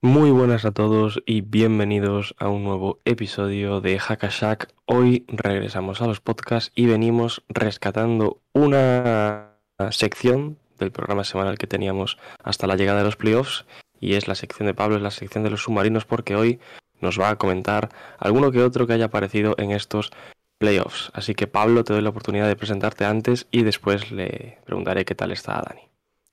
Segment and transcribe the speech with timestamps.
[0.00, 4.72] Muy buenas a todos y bienvenidos a un nuevo episodio de Hackashack.
[4.84, 9.56] Hoy regresamos a los podcasts y venimos rescatando una
[9.90, 13.66] sección del programa semanal que teníamos hasta la llegada de los playoffs
[13.98, 16.60] y es la sección de Pablo, es la sección de los submarinos porque hoy
[17.00, 17.88] nos va a comentar
[18.20, 20.12] alguno que otro que haya aparecido en estos
[20.58, 21.10] playoffs.
[21.12, 25.16] Así que Pablo, te doy la oportunidad de presentarte antes y después le preguntaré qué
[25.16, 25.88] tal está Dani.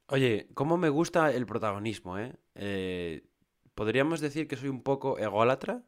[0.10, 2.34] Oye, cómo me gusta el protagonismo, ¿eh?
[2.54, 3.24] Eh,
[3.76, 5.84] Podríamos decir que soy un poco ególatra,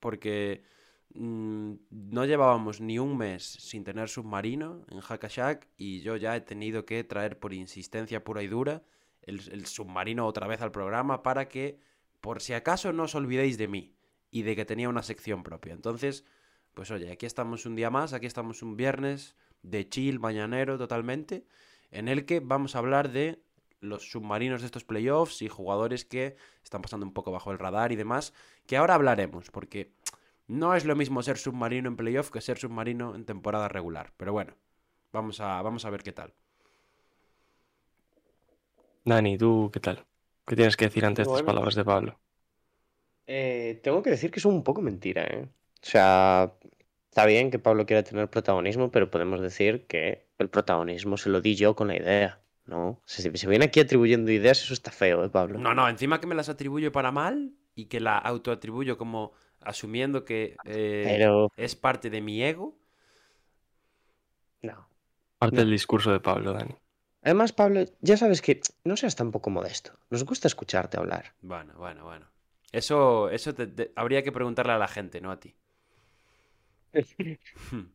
[0.00, 0.64] porque
[1.14, 6.40] mm, no llevábamos ni un mes sin tener submarino en Hackashack y yo ya he
[6.40, 8.82] tenido que traer por insistencia pura y dura
[9.22, 11.78] el, el submarino otra vez al programa para que,
[12.20, 13.94] por si acaso, no os olvidéis de mí
[14.30, 15.72] y de que tenía una sección propia.
[15.72, 16.24] Entonces,
[16.74, 21.44] pues oye, aquí estamos un día más, aquí estamos un viernes de chill, mañanero totalmente,
[21.90, 23.42] en el que vamos a hablar de
[23.80, 27.92] los submarinos de estos playoffs y jugadores que están pasando un poco bajo el radar
[27.92, 28.32] y demás,
[28.66, 29.92] que ahora hablaremos, porque
[30.46, 34.12] no es lo mismo ser submarino en playoff que ser submarino en temporada regular.
[34.16, 34.54] Pero bueno,
[35.12, 36.34] vamos a, vamos a ver qué tal.
[39.04, 40.06] Dani, ¿tú qué tal?
[40.46, 41.46] ¿Qué tienes que decir ante estas Bueno.
[41.46, 42.18] palabras de Pablo?
[43.26, 45.44] Eh, tengo que decir que es un poco mentira, ¿eh?
[45.82, 46.54] O sea,
[47.08, 51.40] está bien que Pablo quiera tener protagonismo, pero podemos decir que el protagonismo se lo
[51.40, 53.02] di yo con la idea, ¿no?
[53.04, 55.58] Si se viene aquí atribuyendo ideas, eso está feo, ¿eh, Pablo?
[55.58, 60.24] No, no, encima que me las atribuyo para mal y que la autoatribuyo como asumiendo
[60.24, 62.78] que eh, Pero, es parte de mi ego.
[64.62, 64.88] no.
[65.38, 65.62] Parte No.
[65.62, 66.76] del discurso de Pablo, Dani.
[67.22, 69.92] Además, Pablo, ya sabes que no seas tampoco modesto.
[70.10, 71.34] Nos gusta escucharte hablar.
[71.42, 72.26] Bueno, bueno, bueno.
[72.72, 75.54] Eso, eso te- te- habría que preguntarle a la gente, no a ti.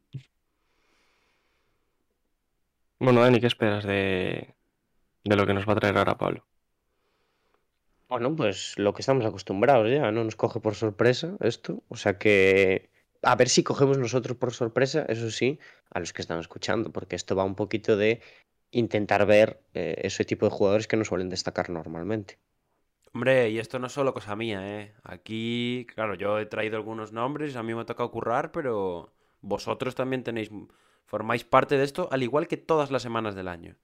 [2.99, 4.54] Bueno, Dani, ¿qué esperas de,
[5.25, 6.45] de lo que nos va a traer ahora Pablo?
[8.07, 11.83] Bueno, pues lo que estamos acostumbrados ya, no nos coge por sorpresa esto.
[11.89, 12.89] O sea que
[13.23, 15.59] a ver si cogemos nosotros por sorpresa, eso sí,
[15.89, 18.21] a los que están escuchando, porque esto va un poquito de
[18.71, 22.37] intentar ver eh, ese tipo de jugadores que no suelen destacar normalmente.
[23.13, 24.93] Hombre, y esto no es solo cosa mía, ¿eh?
[25.03, 29.95] Aquí, claro, yo he traído algunos nombres, a mí me ha tocado currar, pero vosotros
[29.95, 30.51] también tenéis,
[31.05, 33.77] formáis parte de esto, al igual que todas las semanas del año.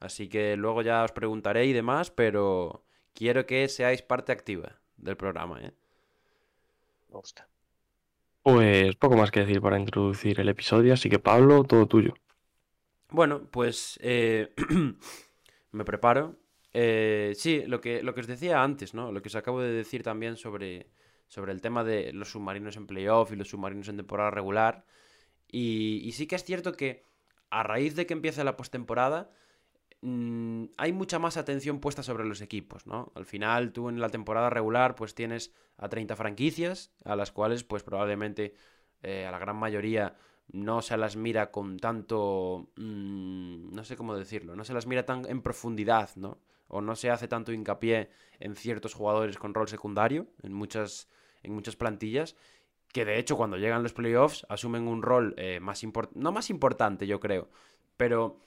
[0.00, 2.84] Así que luego ya os preguntaré y demás, pero
[3.14, 5.72] quiero que seáis parte activa del programa, ¿eh?
[7.10, 7.46] Me gusta.
[8.42, 12.14] Pues poco más que decir para introducir el episodio, así que Pablo, todo tuyo.
[13.10, 14.54] Bueno, pues eh,
[15.72, 16.36] me preparo.
[16.72, 19.12] Eh, sí, lo que, lo que os decía antes, ¿no?
[19.12, 20.86] Lo que os acabo de decir también sobre,
[21.26, 24.86] sobre el tema de los submarinos en playoff y los submarinos en temporada regular.
[25.50, 27.04] Y, y sí que es cierto que
[27.50, 29.30] a raíz de que empiece la postemporada,
[30.02, 33.12] mm, hay mucha más atención puesta sobre los equipos, ¿no?
[33.14, 37.64] Al final, tú en la temporada regular, pues tienes a 30 franquicias, a las cuales,
[37.64, 38.54] pues probablemente
[39.02, 40.16] eh, a la gran mayoría
[40.52, 42.70] no se las mira con tanto...
[42.76, 46.38] mm, no sé cómo decirlo, no se las mira tan en profundidad, ¿no?
[46.68, 51.08] O no se hace tanto hincapié en ciertos jugadores con rol secundario, en muchas,
[51.42, 52.36] en muchas plantillas,
[52.92, 55.82] que de hecho cuando llegan los playoffs asumen un rol eh, más
[56.14, 57.48] no más importante yo creo,
[57.96, 58.38] pero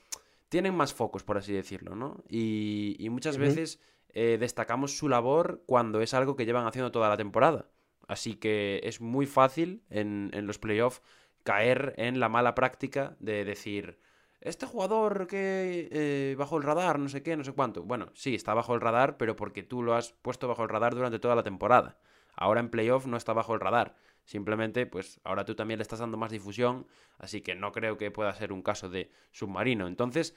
[0.54, 2.22] tienen más focos, por así decirlo, ¿no?
[2.28, 7.08] Y, y muchas veces eh, destacamos su labor cuando es algo que llevan haciendo toda
[7.08, 7.66] la temporada.
[8.06, 11.02] Así que es muy fácil en, en los playoffs
[11.42, 13.98] caer en la mala práctica de decir,
[14.40, 17.82] este jugador que eh, bajo el radar, no sé qué, no sé cuánto.
[17.82, 20.94] Bueno, sí, está bajo el radar, pero porque tú lo has puesto bajo el radar
[20.94, 21.98] durante toda la temporada.
[22.36, 23.96] Ahora en playoff no está bajo el radar.
[24.24, 26.86] Simplemente, pues ahora tú también le estás dando más difusión,
[27.18, 29.86] así que no creo que pueda ser un caso de submarino.
[29.86, 30.34] Entonces,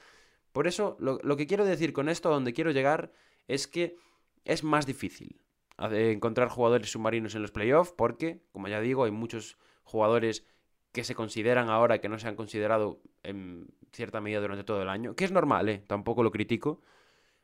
[0.52, 3.12] por eso, lo, lo que quiero decir con esto, a donde quiero llegar,
[3.46, 3.96] es que
[4.44, 5.40] es más difícil
[5.78, 10.44] eh, encontrar jugadores submarinos en los playoffs, porque, como ya digo, hay muchos jugadores
[10.92, 14.88] que se consideran ahora que no se han considerado en cierta medida durante todo el
[14.88, 15.84] año, que es normal, ¿eh?
[15.86, 16.82] tampoco lo critico.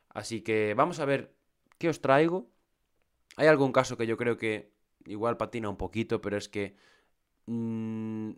[0.09, 1.33] Así que vamos a ver
[1.77, 2.49] qué os traigo.
[3.37, 4.71] Hay algún caso que yo creo que
[5.05, 6.75] igual patina un poquito, pero es que
[7.45, 8.31] mm,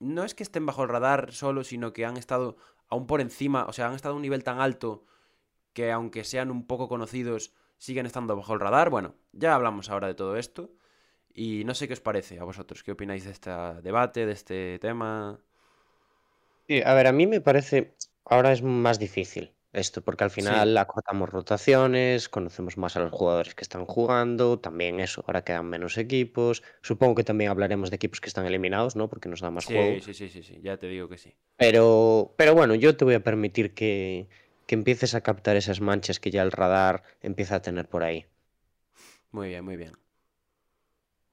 [0.00, 2.56] no es que estén bajo el radar solo, sino que han estado
[2.88, 5.04] aún por encima, o sea, han estado a un nivel tan alto
[5.72, 8.90] que aunque sean un poco conocidos, siguen estando bajo el radar.
[8.90, 10.70] Bueno, ya hablamos ahora de todo esto.
[11.34, 13.50] Y no sé qué os parece a vosotros, qué opináis de este
[13.82, 15.40] debate, de este tema.
[16.68, 17.94] Sí, a ver, a mí me parece,
[18.26, 23.54] ahora es más difícil esto, porque al final acortamos rotaciones, conocemos más a los jugadores
[23.54, 26.62] que están jugando, también eso, ahora quedan menos equipos.
[26.82, 29.08] Supongo que también hablaremos de equipos que están eliminados, ¿no?
[29.08, 29.98] Porque nos da más Sí, juego.
[30.00, 31.34] sí, sí, sí, sí, ya te digo que sí.
[31.56, 34.28] Pero, pero bueno, yo te voy a permitir que,
[34.66, 38.26] que empieces a captar esas manchas que ya el radar empieza a tener por ahí.
[39.32, 39.92] Muy bien, muy bien.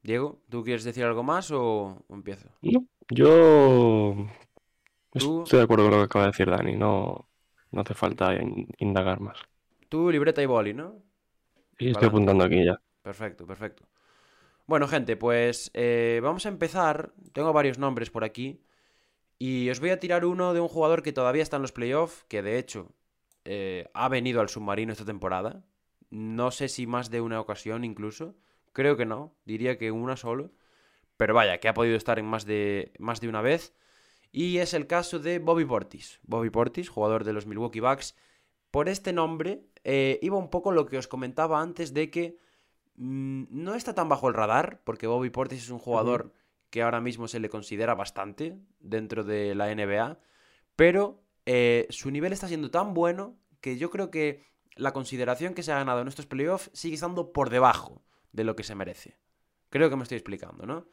[0.03, 2.49] Diego, ¿tú quieres decir algo más o o empiezo?
[2.61, 4.15] No, yo
[5.17, 7.28] Tú- estoy de acuerdo con lo que acaba de decir Dani, no,
[7.71, 9.37] no hace falta in- indagar más.
[9.89, 11.01] Tú, libreta y boli, ¿no?
[11.77, 12.79] Y estoy apuntando aquí ya.
[13.01, 13.85] Perfecto, perfecto.
[14.67, 17.13] Bueno, gente, pues eh, vamos a empezar.
[17.33, 18.63] Tengo varios nombres por aquí.
[19.39, 22.25] Y os voy a tirar uno de un jugador que todavía está en los playoffs,
[22.29, 22.93] que de hecho
[23.45, 25.63] eh, ha venido al submarino esta temporada.
[26.11, 28.35] No sé si más de una ocasión incluso.
[28.73, 30.51] Creo que no, diría que una solo.
[31.17, 33.75] Pero vaya, que ha podido estar en más de, más de una vez.
[34.31, 36.19] Y es el caso de Bobby Portis.
[36.23, 38.15] Bobby Portis, jugador de los Milwaukee Bucks.
[38.71, 42.37] Por este nombre eh, iba un poco lo que os comentaba antes de que
[42.95, 46.33] mm, no está tan bajo el radar, porque Bobby Portis es un jugador
[46.69, 50.19] que ahora mismo se le considera bastante dentro de la NBA,
[50.75, 54.43] pero eh, su nivel está siendo tan bueno que yo creo que
[54.75, 58.55] la consideración que se ha ganado en estos playoffs sigue estando por debajo de lo
[58.55, 59.17] que se merece.
[59.69, 60.87] Creo que me estoy explicando, ¿no?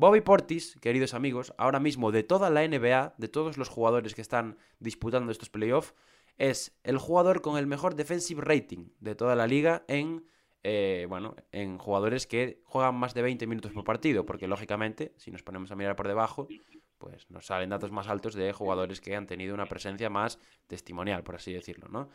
[0.00, 4.22] Bobby Portis, queridos amigos, ahora mismo de toda la NBA, de todos los jugadores que
[4.22, 5.94] están disputando estos playoffs,
[6.38, 10.24] es el jugador con el mejor defensive rating de toda la liga en,
[10.62, 15.30] eh, bueno, en jugadores que juegan más de 20 minutos por partido, porque lógicamente, si
[15.30, 16.48] nos ponemos a mirar por debajo,
[16.96, 21.24] pues nos salen datos más altos de jugadores que han tenido una presencia más testimonial,
[21.24, 22.08] por así decirlo, ¿no?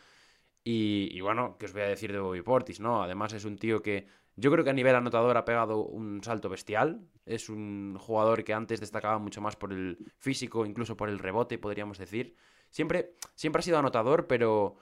[0.67, 3.03] Y, bueno, ¿qué os voy a decir de Bobby Portis, no?
[3.03, 6.49] Además es un tío que yo creo que a nivel anotador ha pegado un salto
[6.49, 7.07] bestial.
[7.23, 11.59] Es un jugador que antes destacaba mucho más por el físico, incluso por el rebote,
[11.59, 12.35] podríamos decir.
[12.71, 14.77] Siempre, siempre ha sido anotador, pero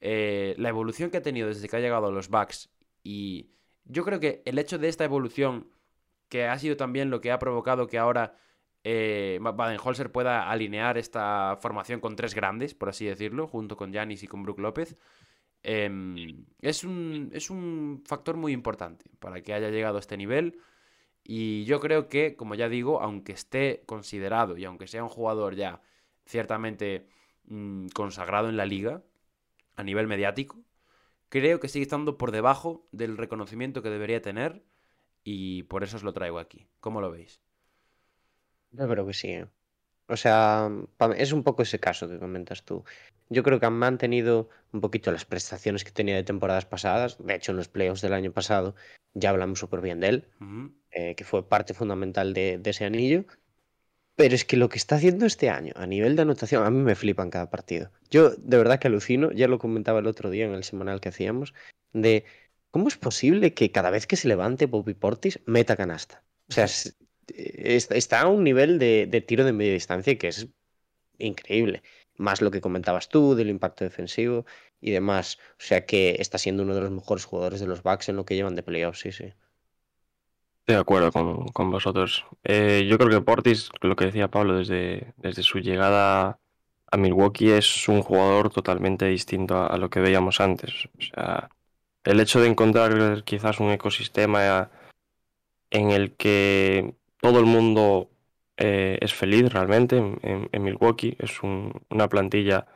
[0.00, 2.70] eh, la evolución que ha tenido desde que ha llegado a los Bucks
[3.04, 3.52] y
[3.84, 5.70] yo creo que el hecho de esta evolución,
[6.28, 8.36] que ha sido también lo que ha provocado que ahora
[8.84, 14.22] eh, Baden-Holzer pueda alinear esta formación con tres grandes, por así decirlo, junto con Giannis
[14.22, 14.96] y con Brook López,
[15.62, 20.58] em, es, un, es un factor muy importante para que haya llegado a este nivel.
[21.24, 25.54] Y yo creo que, como ya digo, aunque esté considerado y aunque sea un jugador
[25.56, 25.82] ya
[26.26, 27.08] ciertamente
[27.46, 29.02] mm, consagrado en la liga,
[29.76, 30.60] a nivel mediático,
[31.28, 34.64] creo que sigue estando por debajo del reconocimiento que debería tener
[35.24, 36.66] y por eso os lo traigo aquí.
[36.80, 37.40] ¿Cómo lo veis?
[38.72, 39.28] Yo creo que sí.
[39.28, 39.46] ¿eh?
[40.08, 40.70] O sea,
[41.16, 42.84] es un poco ese caso que comentas tú.
[43.28, 47.18] Yo creo que han mantenido un poquito las prestaciones que tenía de temporadas pasadas.
[47.18, 48.74] De hecho, en los playoffs del año pasado
[49.14, 50.28] ya hablamos súper bien de él,
[50.90, 53.24] eh, que fue parte fundamental de, de ese anillo.
[54.16, 56.78] Pero es que lo que está haciendo este año a nivel de anotación, a mí
[56.82, 57.92] me flipa en cada partido.
[58.10, 61.10] Yo de verdad que alucino, ya lo comentaba el otro día en el semanal que
[61.10, 61.54] hacíamos,
[61.92, 62.24] de
[62.70, 66.24] cómo es posible que cada vez que se levante Bobby Portis meta canasta.
[66.48, 66.96] O sea, es-
[67.34, 70.48] está a un nivel de, tiro de media distancia que es
[71.18, 71.82] increíble.
[72.16, 74.44] Más lo que comentabas tú del impacto defensivo
[74.80, 75.38] y demás.
[75.52, 78.24] O sea que está siendo uno de los mejores jugadores de los Bucks en lo
[78.24, 79.32] que llevan de playoffs, sí, sí.
[80.66, 82.26] De acuerdo con, con vosotros.
[82.44, 86.40] Eh, yo creo que Portis, lo que decía Pablo, desde, desde su llegada
[86.90, 90.88] a Milwaukee es un jugador totalmente distinto a lo que veíamos antes.
[90.98, 91.50] O sea,
[92.04, 94.70] el hecho de encontrar quizás un ecosistema
[95.70, 98.08] en el que todo el mundo
[98.56, 102.66] eh, es feliz realmente en, Milwaukee, es un- una plantilla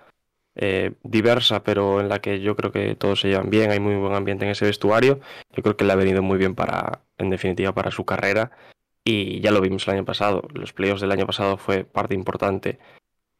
[0.54, 3.94] eh, diversa, pero en la que yo creo que todos se llevan bien, hay muy
[3.96, 5.20] buen ambiente en ese vestuario.
[5.56, 8.50] Yo creo que le ha venido muy bien para, en definitiva, para su carrera.
[9.04, 10.46] Y ya lo vimos el año pasado.
[10.52, 12.78] Los playoffs del año pasado fue parte importante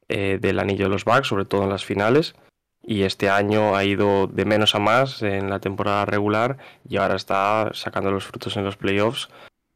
[0.09, 2.35] eh, del anillo de los Bucks, sobre todo en las finales.
[2.82, 7.14] Y este año ha ido de menos a más en la temporada regular y ahora
[7.14, 9.28] está sacando los frutos en los playoffs,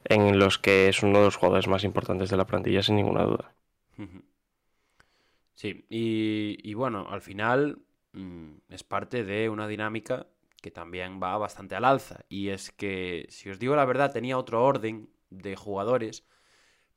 [0.09, 3.25] en los que es uno de los jugadores más importantes de la plantilla, sin ninguna
[3.25, 3.55] duda.
[5.55, 7.79] Sí, y, bueno, al final
[8.13, 10.27] mm, es parte de una dinámica
[10.61, 12.25] que también va bastante al alza.
[12.29, 16.27] Y es que, si os digo la verdad, tenía otro orden de jugadores,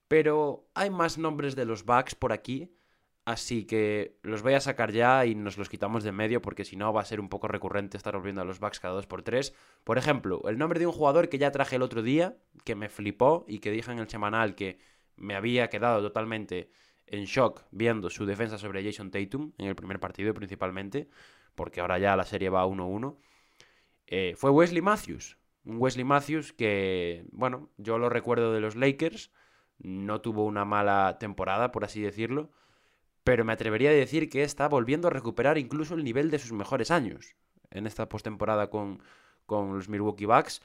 [0.07, 2.75] pero hay más nombres de los Bucks por aquí,
[3.29, 6.75] así que los voy a sacar ya y nos los quitamos de medio porque si
[6.75, 9.21] no va a ser un poco recurrente estar volviendo a los Bucks cada dos por
[9.21, 9.53] tres.
[9.83, 12.89] Por ejemplo, el nombre de un jugador que ya traje el otro día, que me
[12.89, 14.79] flipó y que dije en el semanal que
[15.15, 16.71] me había quedado totalmente
[17.05, 21.07] en shock viendo su defensa sobre Jason Tatum en el primer partido principalmente,
[21.53, 23.15] porque ahora ya la serie va 1-1.
[24.07, 25.37] eh, fue Wesley Matthews.
[25.65, 29.31] Un Wesley Matthews que, bueno, yo lo recuerdo de los Lakers,
[29.77, 32.49] no tuvo una mala temporada, por así decirlo,
[33.29, 36.51] pero me atrevería a decir que está volviendo a recuperar incluso el nivel de sus
[36.51, 37.35] mejores años
[37.69, 39.03] en esta postemporada con,
[39.45, 40.63] con los Milwaukee Bucks.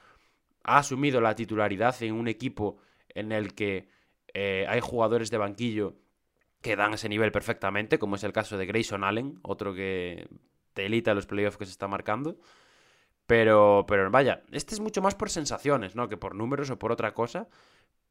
[0.63, 2.79] Ha asumido la titularidad en un equipo
[3.11, 3.91] en el que
[4.33, 5.97] eh, hay jugadores de banquillo
[6.63, 10.27] que dan ese nivel perfectamente, como es el caso de Grayson Allen, otro que
[10.73, 12.39] telita los playoffs que se está marcando.
[13.27, 16.09] Pero, pero vaya, este es mucho más por sensaciones, ¿no?
[16.09, 17.47] Que por números o por otra cosa.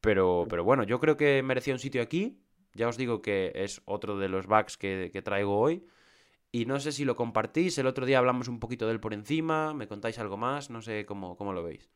[0.00, 2.38] Pero, pero bueno, yo creo que merecía un sitio aquí.
[2.74, 5.86] Ya os digo que es otro de los backs que, que traigo hoy.
[6.52, 7.78] Y no sé si lo compartís.
[7.78, 9.74] El otro día hablamos un poquito de él por encima.
[9.74, 10.70] ¿Me contáis algo más?
[10.70, 11.90] No sé cómo, cómo lo veis.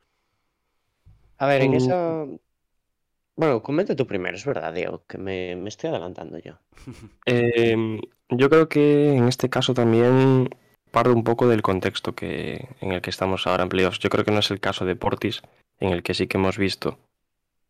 [1.39, 1.75] A ver, en Mm.
[1.75, 2.27] esa.
[3.37, 6.59] Bueno, comenta tú primero, es verdad, Diego, que me, me estoy adelantando yo.
[7.25, 10.49] Em, yo creo que en este caso también
[10.91, 13.99] parte un poco del contexto que, en el que estamos ahora en playoffs.
[14.01, 15.43] Yo creo que no es el caso de Portis,
[15.79, 16.99] en el que sí que hemos visto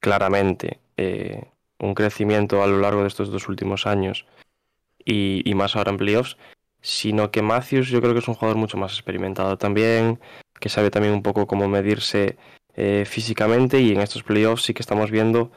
[0.00, 4.26] claramente eh, un crecimiento a lo largo de estos dos últimos años
[5.04, 6.36] y, más ahora en playoffs,
[6.80, 10.20] sino que Matthews yo creo que es un jugador mucho más experimentado también,
[10.60, 12.36] que sabe también un poco cómo medirse
[12.74, 15.50] eh, físicamente y en estos playoffs sí que estamos viendo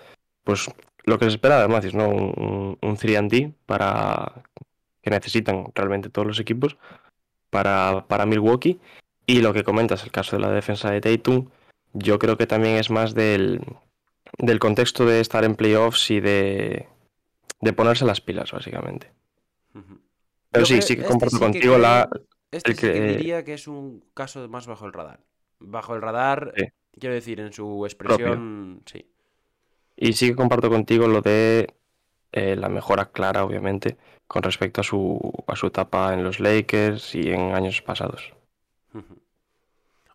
[0.44, 0.70] pues
[1.04, 2.08] lo que se espera de Matthews, ¿no?
[2.08, 4.44] Un, un, un 3D para
[5.02, 6.78] que necesitan realmente todos los equipos
[7.50, 8.80] para, para Milwaukee.
[9.26, 11.50] Y lo que comentas, el caso de la defensa de Tatum,
[11.94, 13.62] yo creo que también es más del,
[14.38, 16.88] del contexto de estar en playoffs y de,
[17.62, 19.12] de ponerse las pilas, básicamente.
[19.74, 22.10] Pero Yo sí, creo- sí que este comparto sí contigo la...
[22.52, 25.22] Este el sí que que- diría que es un caso más bajo el radar.
[25.60, 26.66] Bajo el radar, Sí.
[27.00, 29.06] quiero decir, en su expresión, sí.
[29.96, 31.74] Y sí que comparto contigo lo de
[32.34, 33.98] eh, la mejora clara, obviamente,
[34.28, 38.34] con respecto a su, a su etapa en los Lakers y en años pasados.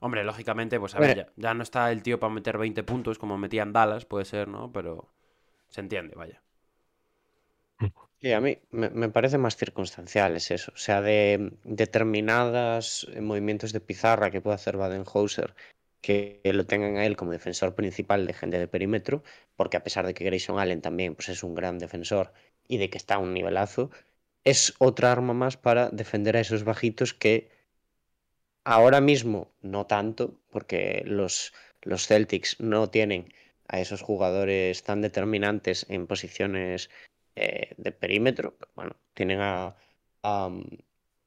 [0.00, 3.19] Hombre, lógicamente, pues a ver, ya, ya no está el tío para meter 20 puntos
[3.19, 4.73] como metía en Dallas, puede ser, ¿no?
[4.73, 5.09] Pero
[5.69, 6.43] se entiende, vaya.
[8.21, 10.73] Sí, a mí me, me parece más circunstancial es eso.
[10.75, 15.55] O sea, de determinados movimientos de pizarra que puede hacer Baden-Holzer
[16.00, 19.23] que lo tengan a él como defensor principal de gente de perímetro,
[19.57, 22.33] porque a pesar de que Grayson Allen también pues, es un gran defensor
[22.69, 23.91] y de que está a un nivelazo,
[24.45, 27.50] es otra arma más para defender a esos bajitos que
[28.66, 33.32] ahora mismo no tanto, porque los, los Celtics no tienen
[33.68, 36.90] a esos jugadores tan determinantes en posiciones
[37.37, 38.56] eh, de perímetro.
[38.75, 39.76] Bueno, tienen a,
[40.25, 40.50] a,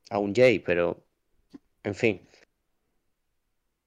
[0.09, 1.01] a un Jay, pero
[1.83, 2.21] en fin.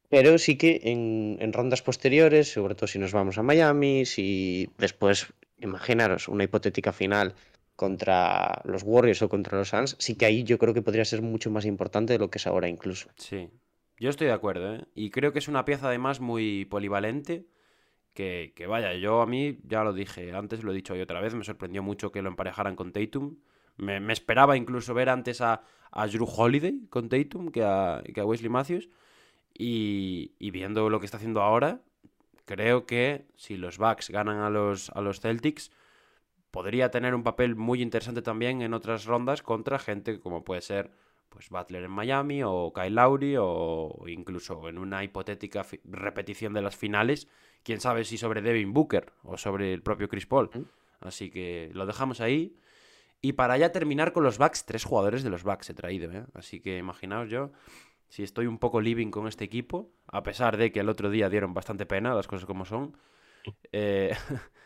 [0.09, 4.71] Pero sí que en, en rondas posteriores, sobre todo si nos vamos a Miami, si
[4.79, 5.27] después,
[5.59, 7.35] imaginaros, una hipotética final
[7.83, 11.21] contra los Warriors o contra los Suns, sí que ahí yo creo que podría ser
[11.21, 13.09] mucho más importante de lo que es ahora incluso.
[13.17, 13.51] Sí,
[13.99, 14.85] yo estoy de acuerdo, ¿eh?
[14.95, 17.47] Y creo que es una pieza además muy polivalente.
[18.15, 21.35] Que, vaya, yo a mí, ya lo dije antes, lo he dicho hoy otra vez,
[21.35, 23.39] me sorprendió mucho que lo emparejaran con Tatum.
[23.79, 28.21] Me, me esperaba incluso ver antes a, a Drew Holiday con Tatum que a, que
[28.21, 28.89] a Wesley Matthews.
[29.59, 31.81] Y, y viendo lo que está haciendo ahora,
[32.45, 35.71] creo que si los Bucks ganan a los, a los Celtics,
[36.53, 40.93] podría tener un papel muy interesante también en otras rondas contra gente como puede ser
[41.33, 46.77] pues Butler en Miami o Kyle Lowry o incluso en una hipotética repetición de las
[46.77, 47.27] finales,
[47.63, 50.51] quién sabe si sobre Devin Booker o sobre el propio Chris Paul.
[51.01, 52.55] Así que lo dejamos ahí.
[53.23, 56.27] Y para ya terminar con los Bucks, tres jugadores de los Bucks he traído, ¿eh?
[56.35, 57.51] Así que imaginaos yo
[58.09, 61.31] si estoy un poco living con este equipo, a pesar de que el otro día
[61.31, 62.95] dieron bastante pena, las cosas como son.
[63.73, 64.15] Eh,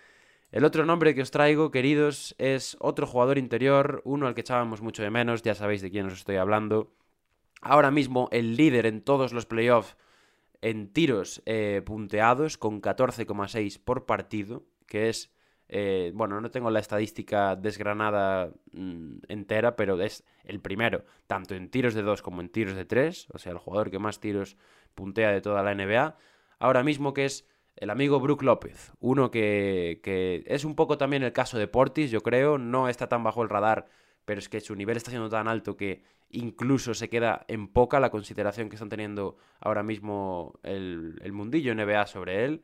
[0.53, 4.81] el otro nombre que os traigo, queridos, es otro jugador interior, uno al que echábamos
[4.81, 6.95] mucho de menos, ya sabéis de quién os estoy hablando.
[7.61, 9.97] Ahora mismo el líder en todos los playoffs
[10.61, 15.33] en tiros eh, punteados con 14,6 por partido, que es,
[15.69, 21.71] eh, bueno, no tengo la estadística desgranada mm, entera, pero es el primero, tanto en
[21.71, 24.57] tiros de 2 como en tiros de 3, o sea, el jugador que más tiros
[24.95, 26.17] puntea de toda la NBA.
[26.59, 31.23] Ahora mismo que es el amigo Brook López, uno que, que es un poco también
[31.23, 33.87] el caso de Portis, yo creo, no está tan bajo el radar,
[34.25, 38.01] pero es que su nivel está siendo tan alto que incluso se queda en poca
[38.01, 42.63] la consideración que están teniendo ahora mismo el, el mundillo NBA sobre él.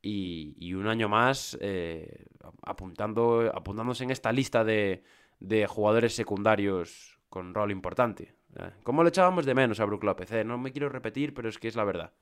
[0.00, 2.26] Y, y un año más eh,
[2.62, 5.02] apuntando, apuntándose en esta lista de,
[5.40, 8.34] de jugadores secundarios con rol importante.
[8.56, 10.30] Eh, ¿Cómo le echábamos de menos a Brook López?
[10.32, 10.44] eh?
[10.44, 12.12] No me quiero repetir, pero es que es la verdad.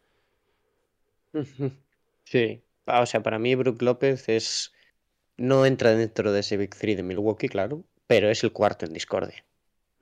[2.26, 2.62] Sí.
[2.84, 4.72] Ah, o sea, para mí Brook López es.
[5.38, 8.94] No entra dentro de ese Big Three de Milwaukee, claro, pero es el cuarto en
[8.94, 9.44] discordia,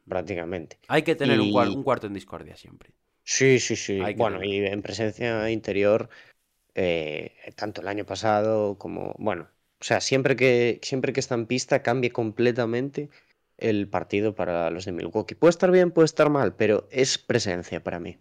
[0.08, 0.78] prácticamente.
[0.86, 2.90] Hay que tener un, cuarto en discordia siempre.
[3.24, 4.00] Sí, sí, sí.
[4.16, 6.08] Bueno, y en presencia interior,
[6.74, 9.48] eh, tanto el año pasado como, bueno,
[9.80, 13.10] o sea, siempre que, siempre que está en pista cambia completamente
[13.58, 15.34] el partido para los de Milwaukee.
[15.34, 18.18] Puede estar bien, puede estar mal, pero es presencia para mí.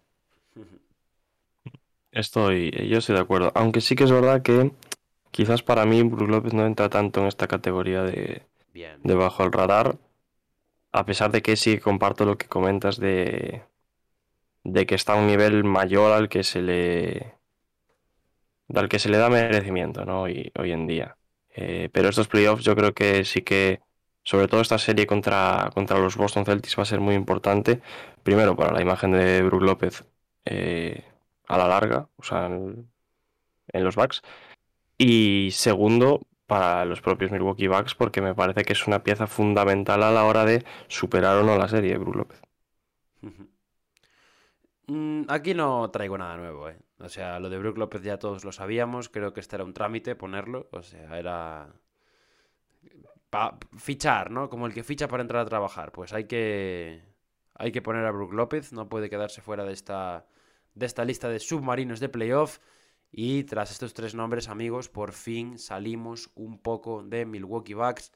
[2.14, 3.50] Estoy, yo estoy de acuerdo.
[3.56, 4.70] Aunque sí que es verdad que
[5.32, 8.42] quizás para mí Brook López no entra tanto en esta categoría de,
[8.72, 9.00] Bien.
[9.02, 9.98] de bajo el radar.
[10.92, 13.62] A pesar de que sí comparto lo que comentas de,
[14.62, 17.34] de que está a un nivel mayor al que se le
[18.72, 20.22] al que se le da merecimiento, ¿no?
[20.22, 21.16] Hoy, hoy en día.
[21.50, 23.80] Eh, pero estos playoffs yo creo que sí que,
[24.22, 27.80] sobre todo esta serie contra, contra los Boston Celtics va a ser muy importante.
[28.22, 30.04] Primero para la imagen de Brook López
[30.44, 31.02] eh,
[31.46, 32.88] a la larga, o sea, en,
[33.72, 34.22] los Bucks.
[34.98, 40.02] Y segundo, para los propios Milwaukee Bucks, porque me parece que es una pieza fundamental
[40.02, 42.40] a la hora de superar o no la serie, Brook López.
[44.86, 46.76] Mm, Aquí no traigo nada nuevo, ¿eh?
[46.98, 49.72] O sea, lo de Brook López ya todos lo sabíamos, creo que este era un
[49.72, 51.72] trámite ponerlo, o sea, era
[53.78, 54.48] fichar, ¿no?
[54.48, 57.02] Como el que ficha para entrar a trabajar, pues hay que
[57.54, 60.26] hay que poner a Brook López, no puede quedarse fuera de esta
[60.74, 62.58] de esta lista de submarinos de playoff
[63.10, 68.12] y tras estos tres nombres, amigos, por fin salimos un poco de Milwaukee Bucks.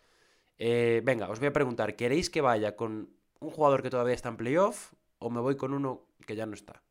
[0.58, 3.10] Eh, venga, os voy a preguntar, ¿queréis que vaya con
[3.40, 6.54] un jugador que todavía está en playoff o me voy con uno que ya no
[6.54, 6.82] está?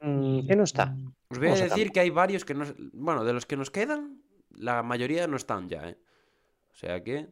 [0.00, 0.96] Mm, ¿Qué no está?
[1.28, 2.64] Os voy a decir que hay varios que no...
[2.92, 5.98] Bueno, de los que nos quedan, la mayoría no están ya, ¿eh?
[6.72, 7.28] O sea que...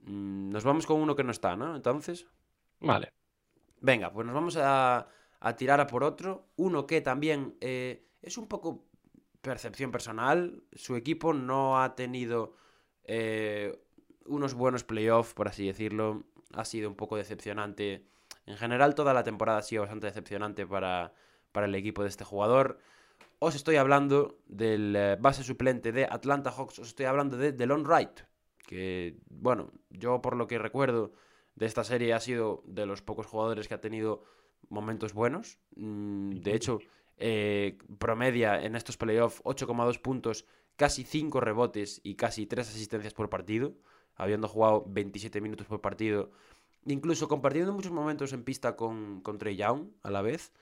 [0.00, 1.74] mm, Nos vamos con uno que no está, ¿no?
[1.74, 2.26] Entonces...
[2.80, 3.12] Vale.
[3.80, 5.08] Venga, pues nos vamos a,
[5.40, 6.48] a tirar a por otro.
[6.56, 8.84] Uno que también eh, es un poco
[9.40, 10.62] percepción personal.
[10.72, 12.56] Su equipo no ha tenido
[13.04, 13.78] eh,
[14.26, 16.24] unos buenos playoffs, por así decirlo.
[16.54, 18.06] Ha sido un poco decepcionante.
[18.46, 21.12] En general, toda la temporada ha sido bastante decepcionante para,
[21.52, 22.78] para el equipo de este jugador.
[23.38, 26.78] Os estoy hablando del eh, base suplente de Atlanta Hawks.
[26.78, 28.20] Os estoy hablando de Delon Wright.
[28.66, 31.12] Que, bueno, yo por lo que recuerdo
[31.56, 34.22] de esta serie ha sido de los pocos jugadores que ha tenido
[34.68, 35.58] momentos buenos.
[35.74, 36.78] Mm, De hecho,
[37.16, 43.30] eh, promedia en estos playoffs 8,2 puntos, casi 5 rebotes y casi 3 asistencias por
[43.30, 43.74] partido,
[44.14, 46.30] habiendo jugado 27 minutos por partido,
[46.84, 50.52] incluso compartiendo muchos momentos en pista con, con Trey Young a la vez,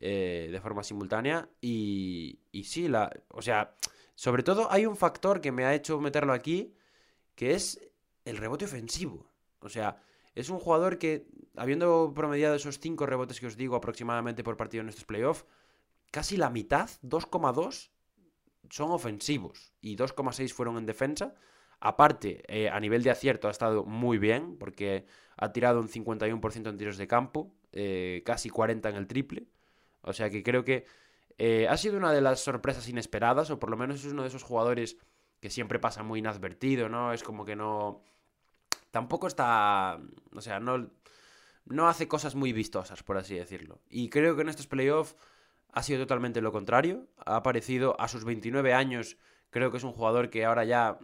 [0.00, 1.48] eh, de forma simultánea.
[1.60, 3.74] Y, y sí, la, o sea,
[4.16, 6.74] sobre todo hay un factor que me ha hecho meterlo aquí,
[7.36, 7.80] que es
[8.24, 9.30] el rebote ofensivo.
[9.60, 9.96] O sea,
[10.34, 14.82] es un jugador que, habiendo promediado esos 5 rebotes que os digo aproximadamente por partido
[14.82, 15.46] en estos playoffs,
[16.10, 17.90] casi la mitad, 2,2,
[18.70, 21.34] son ofensivos y 2,6 fueron en defensa.
[21.80, 26.70] Aparte, eh, a nivel de acierto ha estado muy bien, porque ha tirado un 51%
[26.70, 29.48] en tiros de campo, eh, casi 40 en el triple.
[30.02, 30.86] O sea que creo que
[31.38, 34.28] eh, ha sido una de las sorpresas inesperadas, o por lo menos es uno de
[34.28, 34.96] esos jugadores
[35.40, 37.12] que siempre pasa muy inadvertido, ¿no?
[37.12, 38.02] Es como que no...
[38.94, 39.98] Tampoco está...
[40.36, 40.88] O sea, no,
[41.64, 43.80] no hace cosas muy vistosas, por así decirlo.
[43.90, 45.16] Y creo que en estos playoffs
[45.72, 47.08] ha sido totalmente lo contrario.
[47.26, 49.16] Ha aparecido a sus 29 años.
[49.50, 51.00] Creo que es un jugador que ahora ya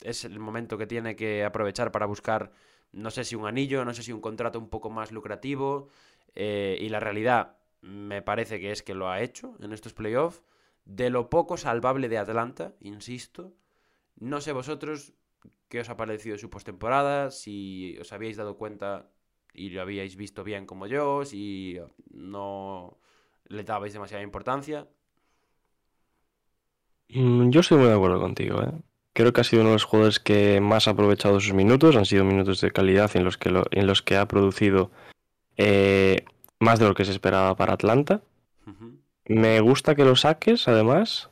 [0.00, 2.52] es el momento que tiene que aprovechar para buscar,
[2.90, 5.88] no sé si un anillo, no sé si un contrato un poco más lucrativo.
[6.34, 10.40] eh, y la realidad me parece que es que lo ha hecho en estos playoffs.
[10.86, 13.52] De lo poco salvable de Atlanta, insisto.
[14.16, 15.12] No sé vosotros
[15.70, 19.08] qué os ha parecido su postemporada, si os habíais dado cuenta
[19.54, 21.78] y lo habíais visto bien como yo, si
[22.12, 22.98] no
[23.46, 24.88] le dabais demasiada importancia.
[27.08, 28.72] Mm, Yo estoy muy de acuerdo contigo, ¿eh?
[29.12, 31.96] Creo que ha sido uno de los jugadores que más ha aprovechado sus minutos.
[31.96, 34.90] Han sido minutos de calidad en los que, lo- en los que ha producido
[35.56, 36.24] eh,
[36.60, 38.22] más de lo que se esperaba para Atlanta.
[39.26, 41.30] Me gusta que lo saques, además.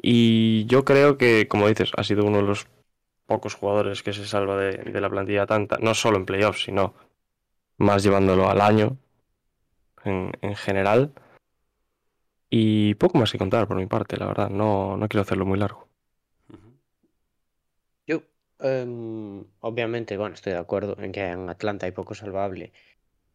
[0.00, 2.66] Y yo creo que, como dices, ha sido uno de los
[3.28, 6.94] pocos jugadores que se salva de, la plantilla tanta, no solo en playoffs, sino
[7.76, 8.96] más llevándolo al año
[10.02, 11.12] en, en general.
[12.48, 14.48] Y poco más que contar por mi parte, la verdad.
[14.48, 15.86] No, no quiero hacerlo muy largo.
[18.06, 18.22] Yo,
[18.60, 22.72] em, obviamente, bueno, estoy de acuerdo en que en Atlanta hay poco salvable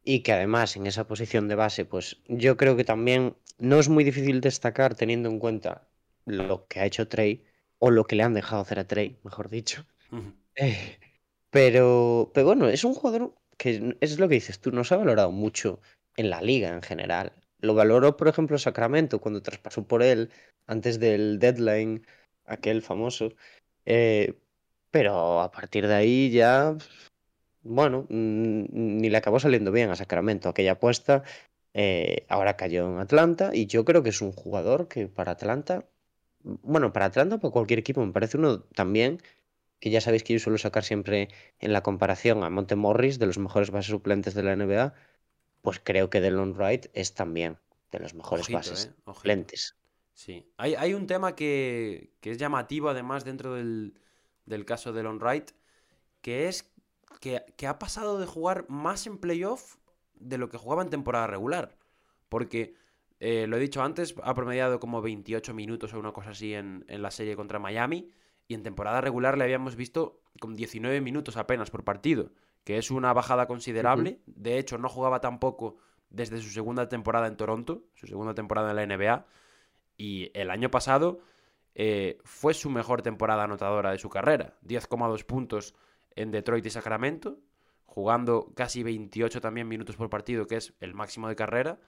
[0.03, 3.89] y que además en esa posición de base, pues yo creo que también no es
[3.89, 5.87] muy difícil destacar teniendo en cuenta
[6.25, 7.45] lo que ha hecho Trey
[7.85, 9.85] o lo que le han dejado hacer a Trey, mejor dicho.
[10.55, 10.97] Eh,
[11.49, 14.97] pero, pero bueno, es un jugador que es lo que dices tú, no se ha
[14.97, 15.81] valorado mucho
[16.15, 17.33] en la liga en general.
[17.59, 20.31] Lo valoró, por ejemplo, Sacramento cuando traspasó por él
[20.65, 22.07] antes del deadline,
[22.45, 23.33] aquel famoso.
[23.85, 24.33] Eh,
[24.89, 26.77] pero a partir de ahí ya
[27.63, 31.23] bueno, mm, ni le acabó saliendo bien a Sacramento aquella apuesta.
[31.73, 35.85] eh, ahora cayó en Atlanta y yo creo que es un jugador que para Atlanta,
[36.43, 39.21] bueno, para Atlanta o para cualquier equipo, me parece uno también
[39.79, 41.27] que ya sabéis que yo suelo sacar siempre
[41.59, 44.93] en la comparación a Monte Morris de los mejores bases suplentes de la NBA,
[45.61, 47.57] pues creo que Delon Wright es también
[47.91, 49.75] de los mejores Ojito, bases eh, suplentes.
[50.13, 50.47] Sí.
[50.57, 53.99] Hay, hay un tema que, que es llamativo, además, dentro del,
[54.45, 55.51] del caso de Lon Wright,
[56.21, 56.71] que es
[57.19, 59.75] que, que ha pasado de jugar más en playoff
[60.15, 61.75] de lo que jugaba en temporada regular.
[62.29, 62.75] Porque,
[63.25, 66.83] eh, lo he dicho antes, ha promediado como 28 minutos o una cosa así en,
[66.89, 68.11] en la serie contra Miami.
[68.49, 72.31] Y en temporada regular le habíamos visto con 19 minutos apenas por partido,
[72.65, 74.19] que es una bajada considerable.
[74.25, 75.77] De hecho, no jugaba tampoco
[76.09, 79.25] desde su segunda temporada en Toronto, su segunda temporada en la NBA.
[79.95, 81.21] Y el año pasado
[81.75, 84.57] eh, fue su mejor temporada anotadora de su carrera.
[84.65, 85.75] 10,2 puntos
[86.17, 87.39] en Detroit y Sacramento,
[87.85, 91.79] jugando casi 28 también minutos por partido, que es el máximo de carrera.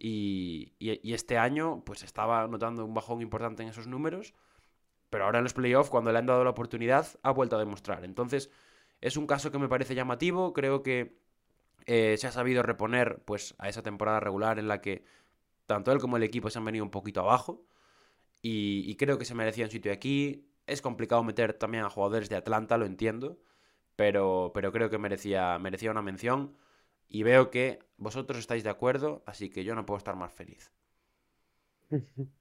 [0.00, 4.34] Y, y- este año, pues estaba notando un bajón importante en esos números.
[5.10, 8.04] Pero ahora en los playoffs, cuando le han dado la oportunidad, ha vuelto a demostrar.
[8.04, 8.50] Entonces,
[9.00, 10.52] es un caso que me parece llamativo.
[10.52, 11.16] Creo que
[11.86, 15.04] eh, se ha sabido reponer pues, a esa temporada regular en la que
[15.66, 17.64] tanto él como el equipo se han venido un poquito abajo.
[18.42, 20.46] Y, y creo que se merecía un sitio aquí.
[20.66, 23.38] Es complicado meter también a jugadores de Atlanta, lo entiendo.
[23.96, 26.56] Pero, pero creo que merecía, merecía una mención.
[27.10, 30.72] Y veo que vosotros estáis de acuerdo, así que yo no puedo estar más feliz.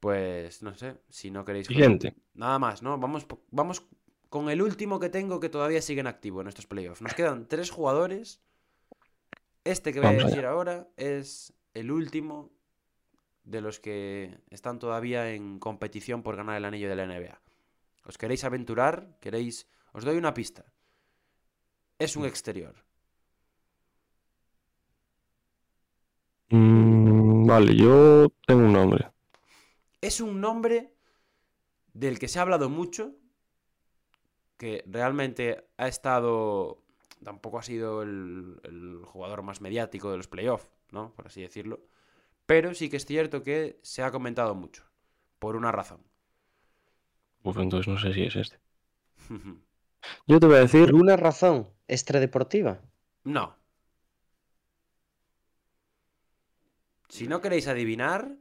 [0.00, 1.66] Pues no sé, si no queréis...
[1.66, 2.14] Siguiente.
[2.32, 2.96] Nada más, ¿no?
[2.96, 3.86] Vamos, vamos
[4.30, 7.02] con el último que tengo que todavía sigue en activo en estos playoffs.
[7.02, 8.40] Nos quedan tres jugadores.
[9.62, 12.50] Este que voy a decir ahora es el último
[13.44, 17.38] de los que están todavía en competición por ganar el anillo de la NBA.
[18.06, 19.18] ¿Os queréis aventurar?
[19.20, 19.68] ¿Queréis...?
[19.92, 20.64] Os doy una pista.
[22.00, 22.74] Es un exterior.
[26.52, 29.10] Mm, vale, yo tengo un nombre.
[30.02, 30.94] Es un nombre
[31.94, 33.14] del que se ha hablado mucho,
[34.56, 36.82] que realmente ha estado,
[37.24, 41.12] tampoco ha sido el, el jugador más mediático de los playoffs, ¿no?
[41.14, 41.80] Por así decirlo.
[42.46, 44.84] Pero sí que es cierto que se ha comentado mucho,
[45.38, 46.02] por una razón.
[47.42, 48.56] Uf, entonces no sé si es este.
[50.26, 52.80] Yo te voy a Por decir, una razón extradeportiva.
[53.24, 53.58] no.
[57.08, 58.36] Si no queréis adivinar,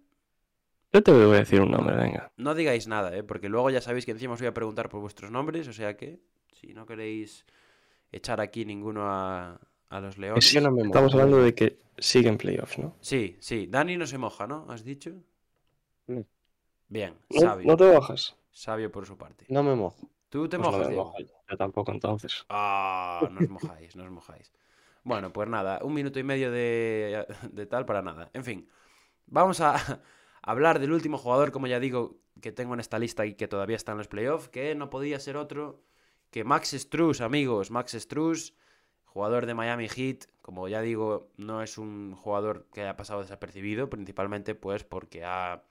[0.94, 2.32] yo te voy a decir un nombre, venga.
[2.38, 3.24] no digáis nada, ¿eh?
[3.24, 5.98] Porque luego ya sabéis que encima os voy a preguntar por vuestros nombres, o sea
[5.98, 6.20] que
[6.54, 7.46] si no queréis
[8.12, 9.60] echar aquí ninguno a,
[9.90, 10.46] a los leones...
[10.46, 12.96] Es que no me Estamos hablando de que sigue en playoffs, ¿no?
[13.02, 13.66] Sí, sí.
[13.68, 14.68] Dani no se moja, ¿no?
[14.70, 15.14] ¿Has dicho?
[16.06, 16.24] No.
[16.90, 17.68] Bien, No, sabio.
[17.68, 18.36] no te bajas.
[18.52, 19.46] Sabio por su parte.
[19.50, 20.10] No me mojo.
[20.30, 21.16] ¿Tú te Pues no mojas, me mojo
[21.50, 21.58] yo.
[21.58, 22.46] Tampoco, entonces.
[22.50, 24.52] Ah, no os mojáis, no os mojáis.
[25.04, 28.30] Bueno, pues nada, un minuto y medio de, de tal para nada.
[28.34, 28.70] En fin,
[29.28, 29.76] vamos a
[30.42, 33.76] hablar del último jugador, como ya digo, que tengo en esta lista y que todavía
[33.78, 35.84] está en los playoffs, que no podía ser otro
[36.32, 37.72] que Max Struz, amigos.
[37.72, 38.54] Max Struz,
[39.06, 40.26] jugador de Miami Heat.
[40.42, 45.64] Como ya digo, no es un jugador que haya pasado desapercibido, principalmente pues porque ha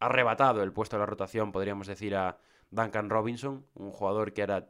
[0.00, 2.38] arrebatado el puesto de la rotación, podríamos decir, a
[2.74, 4.68] Duncan Robinson, un jugador que era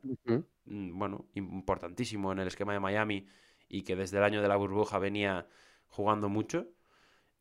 [0.67, 3.27] mm, bueno, importantísimo en el esquema de Miami
[3.69, 5.49] y que desde el año de la burbuja venía
[5.89, 6.69] jugando mucho.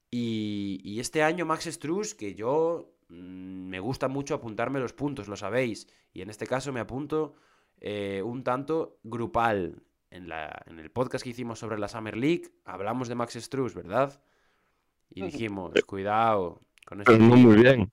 [0.09, 5.27] Y, y este año Max Struz, que yo mm, me gusta mucho apuntarme los puntos,
[5.27, 5.87] lo sabéis.
[6.13, 7.35] Y en este caso me apunto
[7.81, 9.83] eh, un tanto grupal.
[10.09, 13.73] En, la, en el podcast que hicimos sobre la Summer League hablamos de Max Struz,
[13.73, 14.21] ¿verdad?
[15.09, 17.47] Y dijimos, cuidado con este Pero no tío".
[17.47, 17.91] muy bien.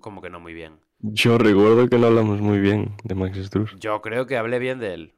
[0.00, 0.80] Como que no muy bien.
[1.00, 3.76] Yo recuerdo que no hablamos muy bien de Max Struz.
[3.80, 5.14] Yo creo que hablé bien de él.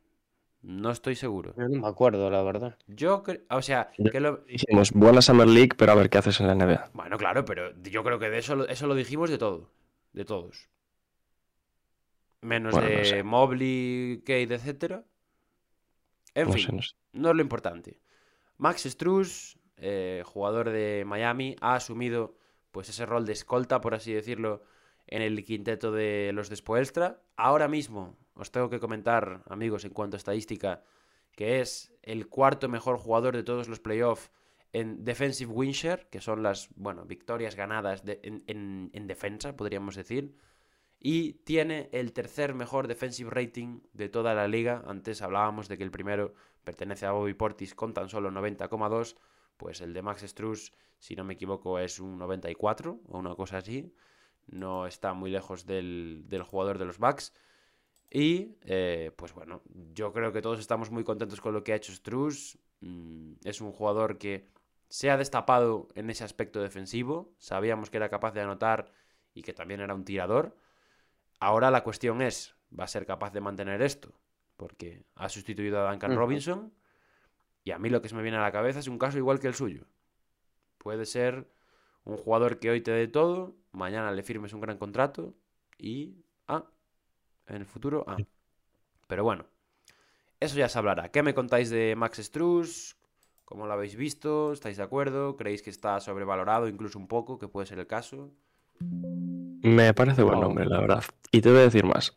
[0.63, 1.55] No estoy seguro.
[1.57, 2.79] Yo no me acuerdo, la verdad.
[2.87, 4.39] Yo creo, o sea, que lo...
[4.47, 6.91] Dijimos, buena Summer League, pero a ver qué haces en la NBA.
[6.93, 9.71] Bueno, claro, pero yo creo que de eso, lo- eso lo dijimos de todo.
[10.13, 10.69] De todos.
[12.43, 13.23] Menos Bueno, de no sé.
[13.25, 15.05] Mobley, Cade, etcétera.
[16.35, 16.95] En No fin, sé, no sé.
[17.13, 18.01] no es lo importante.
[18.59, 22.37] Max Struz, eh, jugador de Miami, ha asumido
[22.73, 24.63] pues ese rol de escolta, por así decirlo,
[25.11, 27.23] en el quinteto de los de Spoelstra.
[27.37, 30.83] Ahora mismo os tengo que comentar, amigos, en cuanto a estadística,
[31.33, 34.31] que es el cuarto mejor jugador de todos los playoffs
[34.73, 40.37] en defensive win share, que son las, bueno, victorias ganadas en- en defensa, podríamos decir.
[41.01, 44.85] Y tiene el tercer mejor defensive rating de toda la liga.
[44.87, 49.17] Antes hablábamos de que el primero pertenece a Bobby Portis con tan solo 90,2.
[49.57, 53.59] Pues el de Max Struz, si no me equivoco, es un 94 o una cosa
[53.59, 53.93] así.
[54.51, 57.33] No está muy lejos del, del jugador de los Bucks.
[58.11, 59.63] Y, eh, pues bueno,
[59.95, 62.59] yo creo que todos estamos muy contentos con lo que ha hecho Struz.
[62.81, 64.49] Mm, es un jugador que
[64.89, 67.33] se ha destapado en ese aspecto defensivo.
[67.39, 68.91] Sabíamos que era capaz de anotar
[69.33, 70.57] y que también era un tirador.
[71.39, 74.13] Ahora la cuestión es, ¿va a ser capaz de mantener esto?
[74.57, 76.17] Porque ha sustituido a Duncan.
[76.17, 76.75] Robinson.
[77.63, 79.39] Y a mí lo que se me viene a la cabeza es un caso igual
[79.39, 79.87] que el suyo.
[80.79, 81.49] Puede ser
[82.05, 85.35] un jugador que hoy te dé todo, mañana le firmes un gran contrato
[85.79, 86.15] y...
[86.49, 86.65] Ah,
[87.47, 88.05] en el futuro...
[88.07, 88.17] Ah.
[89.07, 89.45] Pero bueno,
[90.39, 91.11] eso ya se hablará.
[91.11, 92.97] ¿Qué me contáis de Max Struz?
[93.45, 94.53] ¿Cómo lo habéis visto?
[94.53, 95.37] ¿Estáis de acuerdo?
[95.37, 97.39] ¿Creéis que está sobrevalorado incluso un poco?
[97.39, 98.31] Que puede ser el caso.
[98.81, 100.47] Me parece buen No.
[100.47, 101.05] nombre, la verdad.
[101.33, 102.17] Y te voy a decir más.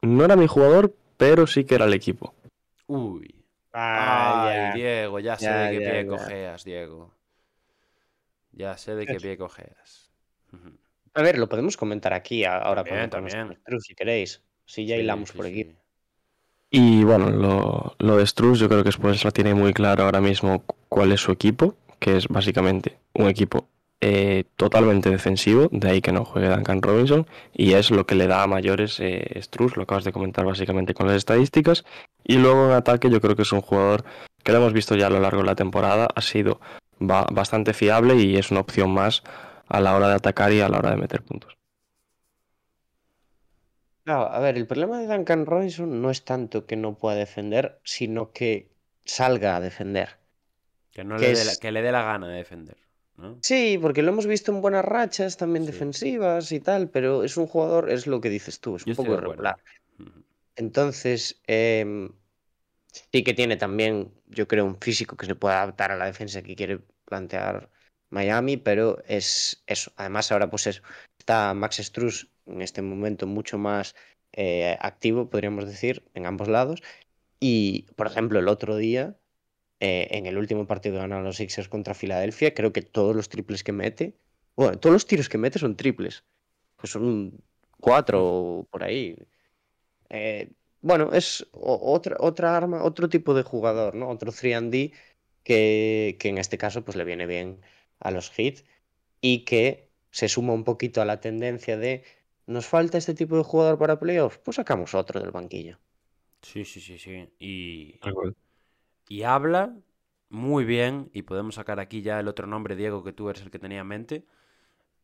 [0.00, 2.34] No era mi jugador, pero sí que era el equipo.
[2.86, 3.44] Uy.
[3.74, 4.72] Ah, Ay, ya.
[4.74, 7.12] Diego, ya sé de qué pie cojeas, Diego.
[8.56, 10.10] Ya sé de qué pie cojeas.
[10.52, 10.76] Ujú.
[11.14, 13.58] A ver, lo podemos comentar aquí ahora También, también.
[13.80, 14.42] si queréis.
[14.64, 15.52] Si ya Sí, hilamos sí, por sí.
[15.52, 15.76] aquí.
[16.70, 20.20] Y bueno, lo, lo de Struz yo creo que Spurs la tiene muy claro ahora
[20.20, 23.68] mismo cu- cuál es su equipo, que es básicamente un equipo
[24.00, 28.26] eh, totalmente defensivo, de ahí que no juegue Duncan Robinson, y es lo que le
[28.26, 31.84] da a mayores eh, Struz, lo acabas de comentar básicamente con las estadísticas.
[32.24, 34.04] Y luego en ataque yo creo que es un jugador
[34.42, 36.60] que lo hemos visto ya a lo largo de la temporada, ha sido
[36.98, 39.22] ba- bastante fiable y es una opción más
[39.68, 41.56] a la hora de atacar y a la hora de meter puntos.
[44.04, 47.80] Claro, a ver, el problema de Duncan Robinson no es tanto que no pueda defender,
[47.82, 48.68] sino que
[49.04, 50.10] salga a defender.
[50.92, 52.76] Que, no Que le dé la, que le dé la gana de defender.
[53.16, 53.38] ¿no?
[53.42, 55.72] Sí, porque lo hemos visto en buenas rachas, también Sí.
[55.72, 59.14] defensivas y tal, pero es un jugador, es lo que dices tú, es un poco
[59.14, 59.56] irregular.
[60.54, 62.10] Entonces, em,
[63.12, 66.42] sí que tiene también, yo creo, un físico que se puede adaptar a la defensa
[66.42, 67.70] que quiere plantear
[68.10, 69.92] Miami, pero es eso.
[69.96, 70.82] Además, ahora pues eso,
[71.18, 73.94] está Max Struz en este momento mucho más
[74.32, 76.82] eh, activo, podríamos decir, en ambos lados.
[77.40, 79.16] Y, por ejemplo, el otro día,
[79.80, 83.28] eh, en el último partido que ganaron los Sixers contra Filadelfia, creo que todos los
[83.28, 84.16] triples que mete,
[84.56, 86.24] bueno, todos los tiros que mete son triples,
[86.78, 87.42] que son
[87.80, 89.16] cuatro por ahí.
[90.10, 90.52] Eh,
[90.86, 94.08] bueno, es otra, otra arma, otro tipo de jugador, ¿no?
[94.08, 94.92] Otro 3D
[95.42, 97.60] que, que en este caso pues le viene bien
[98.00, 98.64] a los hits
[99.20, 102.04] y que se suma un poquito a la tendencia de
[102.46, 105.78] nos falta este tipo de jugador para playoff, pues sacamos otro del banquillo.
[106.42, 107.28] Sí, sí, sí, sí.
[107.40, 108.00] Y,
[109.08, 109.76] y habla
[110.28, 113.50] muy bien, y podemos sacar aquí ya el otro nombre, Diego, que tú eres el
[113.50, 114.24] que tenía en mente,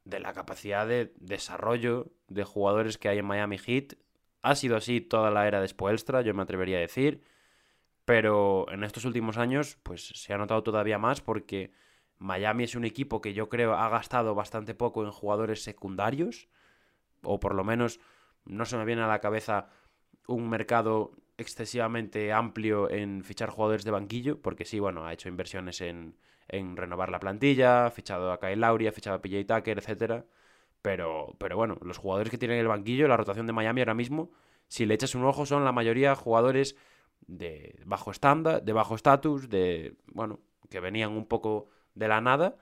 [0.05, 3.95] de la capacidad de desarrollo de jugadores que hay en Miami Heat.
[4.43, 7.23] Ha sido así toda la era de Spoelstra, yo me atrevería a decir,
[8.05, 11.73] pero en estos últimos años pues se ha notado todavía más porque
[12.19, 16.49] Miami es un equipo que yo creo ha gastado bastante poco en jugadores secundarios,
[17.23, 18.01] o por lo menos
[18.45, 19.69] no se me viene a la cabeza
[20.27, 25.81] un mercado excesivamente amplio en fichar jugadores de banquillo, porque sí, bueno, ha hecho inversiones
[25.81, 26.17] en,
[26.49, 30.27] en renovar la plantilla, ha fichado a Kyle ha fichado a PJ Tucker, etcétera.
[30.83, 34.31] Pero, pero bueno, los jugadores que tienen el banquillo, la rotación de Miami ahora mismo,
[34.69, 36.77] si le echas un ojo, son la mayoría jugadores
[37.27, 42.57] de bajo estándar, de bajo estatus, de bueno, que venían un poco de la nada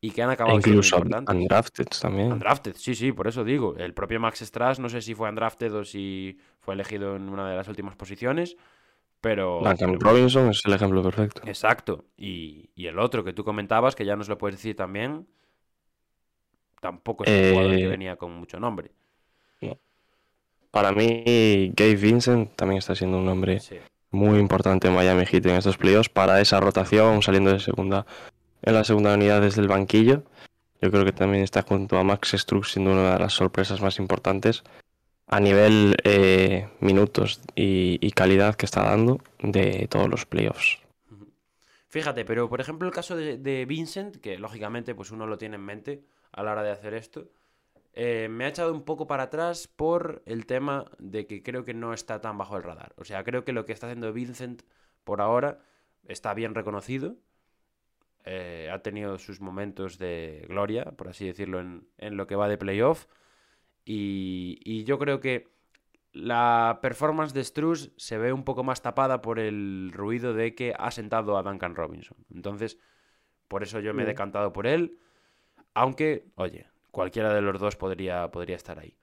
[0.00, 1.34] y que han E acabado siendo incluso importantes.
[1.36, 2.32] undrafted también.
[2.32, 3.76] Undrafted, sí, sí, por eso digo.
[3.76, 7.48] El propio Max Strass, no sé si fue undrafted o si fue elegido en una
[7.48, 8.56] de las últimas posiciones,
[9.20, 9.60] pero...
[9.62, 11.42] Duncan Robinson es el ejemplo perfecto.
[11.44, 12.06] Exacto.
[12.16, 15.28] Y, y el otro que tú comentabas, que ya nos lo puedes decir también,
[16.80, 18.90] tampoco es un jugador que Eh, venía con mucho nombre.
[20.70, 23.76] Para mí, Gabe Vincent también está siendo un nombre Sí.
[24.12, 28.06] muy importante en Miami Heat en estos playoffs para esa rotación saliendo de segunda
[28.62, 30.22] en la segunda unidad desde el banquillo.
[30.80, 33.98] Yo creo que también está junto a Max Strux siendo una de las sorpresas más
[33.98, 34.62] importantes
[35.26, 40.78] a nivel eh, minutos y, y calidad que está dando de todos los playoffs.
[41.88, 45.56] Fíjate, pero por ejemplo el caso de, de Vincent, que lógicamente pues uno lo tiene
[45.56, 46.00] en mente
[46.32, 47.28] a la hora de hacer esto,
[47.92, 51.74] eh, me ha echado un poco para atrás por el tema de que creo que
[51.74, 52.92] no está tan bajo el radar.
[52.96, 54.62] O sea, creo que lo que está haciendo Vincent
[55.04, 55.58] por ahora
[56.06, 57.16] está bien reconocido.
[58.24, 62.48] Eh, ha tenido sus momentos de gloria, por así decirlo, en, en lo que va
[62.48, 63.06] de playoff.
[63.84, 65.48] Y, y yo creo que
[66.12, 70.74] la performance de Struz se ve un poco más tapada por el ruido de que
[70.78, 72.18] ha sentado a Duncan Robinson.
[72.32, 72.78] Entonces,
[73.48, 74.98] por eso yo me he decantado por él.
[75.74, 78.96] Aunque, oye, cualquiera de los dos podría, podría estar ahí.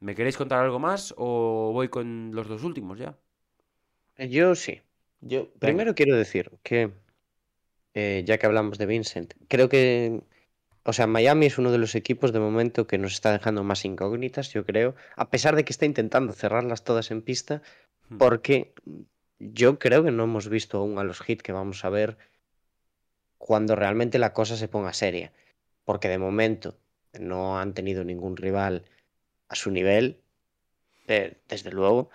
[0.00, 3.16] ¿Me queréis contar algo más o voy con los dos últimos ya?
[4.16, 4.80] Eh, Yo sí.
[5.20, 6.92] Yo primero quiero decir que,
[7.94, 10.22] eh, ya que hablamos de Vincent, creo que
[10.82, 13.84] o sea, Miami es uno de los equipos de momento que nos está dejando más
[13.84, 17.62] incógnitas, yo creo, a pesar de que está intentando cerrarlas todas en pista,
[18.08, 18.18] Hmm.
[18.18, 18.72] porque
[19.38, 22.16] yo creo que no hemos visto aún a los hits que vamos a ver
[23.38, 25.32] cuando realmente la cosa se ponga seria,
[25.90, 26.78] porque de momento
[27.18, 28.84] no han tenido ningún rival
[29.48, 30.20] a su nivel,
[31.08, 32.10] de- desde luego,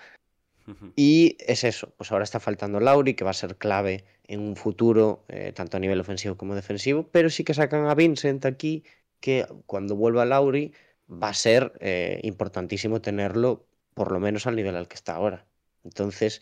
[0.95, 4.55] y es eso, pues ahora está faltando Lauri, que va a ser clave en un
[4.55, 8.85] futuro, eh, tanto a nivel ofensivo como defensivo, pero sí que sacan a Vincent aquí,
[9.19, 10.71] que cuando vuelva Lauri
[11.11, 15.45] va a ser eh, importantísimo tenerlo por lo menos al nivel al que está ahora.
[15.83, 16.41] Entonces,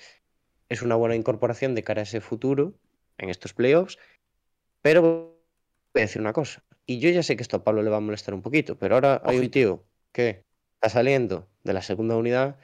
[0.69, 2.75] es una buena incorporación de cara a ese futuro
[3.17, 3.97] en estos playoffs,
[4.83, 5.33] pero
[5.93, 7.97] voy a decir una cosa, y yo ya sé que esto a Pablo le va
[7.97, 10.43] a molestar un poquito, pero ahora hay un tío que
[10.75, 12.57] está saliendo de la segunda unidad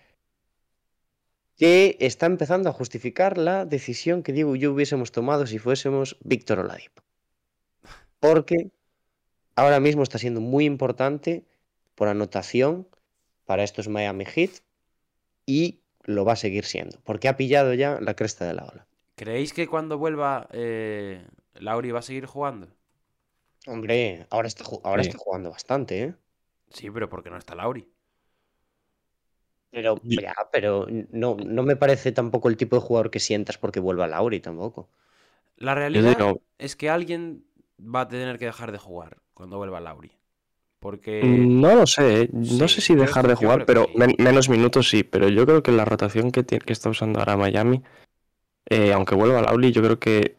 [1.57, 6.17] que está empezando a justificar la decisión que Diego y yo hubiésemos tomado si fuésemos
[6.23, 7.03] Víctor Oladipo.
[8.21, 8.71] Porque
[9.55, 11.43] ahora mismo está siendo muy importante
[11.95, 12.87] por anotación
[13.45, 14.51] para estos Miami Heat
[15.45, 18.87] y lo va a seguir siendo, porque ha pillado ya la cresta de la ola.
[19.15, 22.69] ¿Creéis que cuando vuelva eh, Lauri va a seguir jugando?
[23.67, 25.07] Hombre, ahora está, ahora Sí.
[25.07, 26.15] está jugando bastante, ¿eh?
[26.71, 27.87] Sí, pero porque no está Lauri.
[29.71, 33.79] Pero, ya, pero no, no me parece tampoco el tipo de jugador que sientas porque
[33.79, 34.89] vuelva Lauri tampoco.
[35.57, 37.45] La realidad es que alguien
[37.79, 40.11] va a tener que dejar de jugar cuando vuelva Lauri.
[40.79, 42.29] Porque no lo sé, ¿eh?
[42.31, 43.93] no sí, sé si dejar de jugar, pero sí.
[43.93, 47.19] men- menos minutos sí, pero yo creo que la rotación que, tiene- que está usando
[47.19, 47.83] ahora Miami,
[48.69, 50.37] eh, aunque vuelva Lauri, yo creo que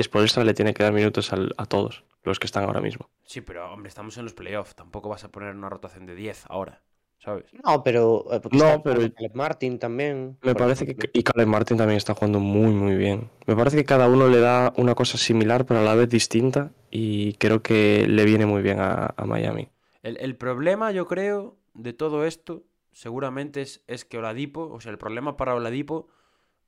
[0.00, 3.10] Spolstra le tiene que dar minutos al- a todos los que están ahora mismo.
[3.24, 4.74] sí, pero hombre, estamos en los playoffs.
[4.74, 6.82] Tampoco vas a poner una rotación de 10 ahora,
[7.18, 7.46] ¿sabes?
[7.64, 8.24] No, pero.
[8.32, 10.38] eh, No, pero- Caleb Martin también.
[10.42, 13.30] Me por parece que y Caleb Martin también está jugando muy muy bien.
[13.46, 16.70] Me parece que cada uno le da una cosa similar pero a la vez distinta
[16.90, 19.68] y creo que le viene muy bien a, a Miami.
[20.02, 24.92] El, el problema, yo creo, de todo esto, seguramente es, es que Oladipo, o sea,
[24.92, 26.08] el problema para Oladipo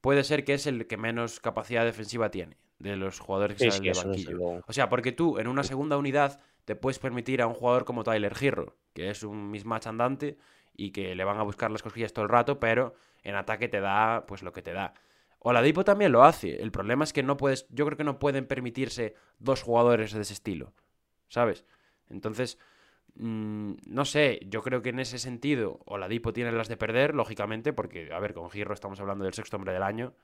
[0.00, 2.56] puede ser que es el que menos capacidad defensiva tiene
[2.90, 4.40] de los jugadores que Sí, salen sí, desde banquillo.
[4.66, 8.04] O sea, porque tú en una segunda unidad te puedes permitir a un jugador como
[8.04, 10.38] Tyler Hero, que es un mismatch andante
[10.74, 13.80] y que le van a buscar las cosquillas todo el rato, pero en ataque te
[13.80, 14.94] da pues lo que te da.
[15.38, 16.62] Oladipo también lo hace.
[16.62, 20.22] El problema es que no puedes, yo creo que no pueden permitirse dos jugadores de
[20.22, 20.72] ese estilo,
[21.28, 21.64] ¿sabes?
[22.08, 22.58] Entonces,
[23.14, 27.72] mm, no sé, yo creo que en ese sentido Oladipo tiene las de perder, lógicamente,
[27.72, 30.14] porque, a ver, con Giro estamos hablando del sexto hombre del año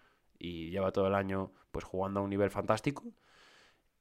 [0.41, 3.05] y lleva todo el año pues jugando a un nivel fantástico.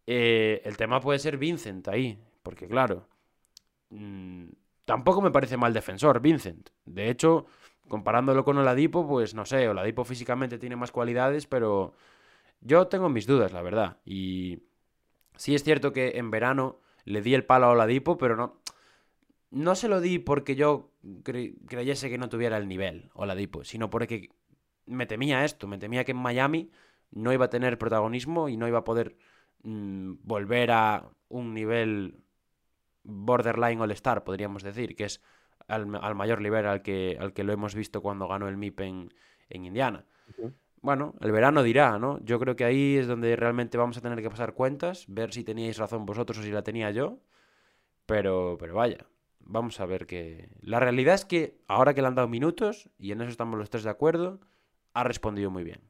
[0.08, 3.08] Eh, el tema puede ser Vincent ahí, porque claro,
[3.92, 4.46] mm,
[4.86, 6.70] tampoco me parece mal defensor Vincent.
[6.86, 7.46] De hecho,
[7.88, 11.94] comparándolo con Oladipo, pues no sé, Oladipo físicamente tiene más cualidades, pero
[12.62, 13.98] yo tengo mis dudas, la verdad.
[14.06, 14.64] Y
[15.38, 18.62] sí es cierto que en verano le di el palo a Oladipo, pero no,
[19.52, 20.92] no se lo di porque yo
[21.24, 24.30] cre- creyese que no tuviera el nivel Oladipo, sino porque
[24.90, 26.72] me temía esto, me temía que en Miami
[27.12, 29.18] no iba a tener protagonismo y no iba a poder
[29.64, 32.18] mm, volver a un nivel
[33.04, 35.22] borderline all-star, podríamos decir, que es
[35.68, 38.82] al, al mayor nivel al que, al que lo hemos visto cuando ganó el MIP
[38.82, 39.14] en,
[39.50, 40.06] en Indiana.
[40.82, 42.20] Bueno, el verano dirá, ¿no?
[42.24, 45.44] Yo creo que ahí es donde realmente vamos a tener que pasar cuentas, ver si
[45.44, 47.20] teníais razón vosotros o si la tenía yo.
[48.06, 49.06] Pero, pero vaya,
[49.40, 50.50] vamos a ver que...
[50.62, 53.70] La realidad es que ahora que le han dado minutos, y en eso estamos los
[53.70, 54.40] tres de acuerdo,
[54.94, 55.82] ha respondido muy bien.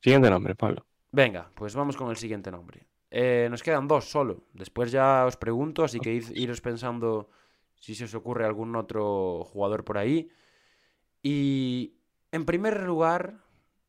[0.00, 0.86] Siguiente nombre, Pablo.
[1.12, 2.86] Venga, pues vamos con el siguiente nombre.
[3.10, 4.44] Eh, nos quedan dos solo.
[4.54, 7.28] Después ya os pregunto, así que id- iros pensando
[7.74, 10.30] si se os ocurre algún otro jugador por ahí.
[11.22, 11.94] Y
[12.32, 13.40] en primer lugar,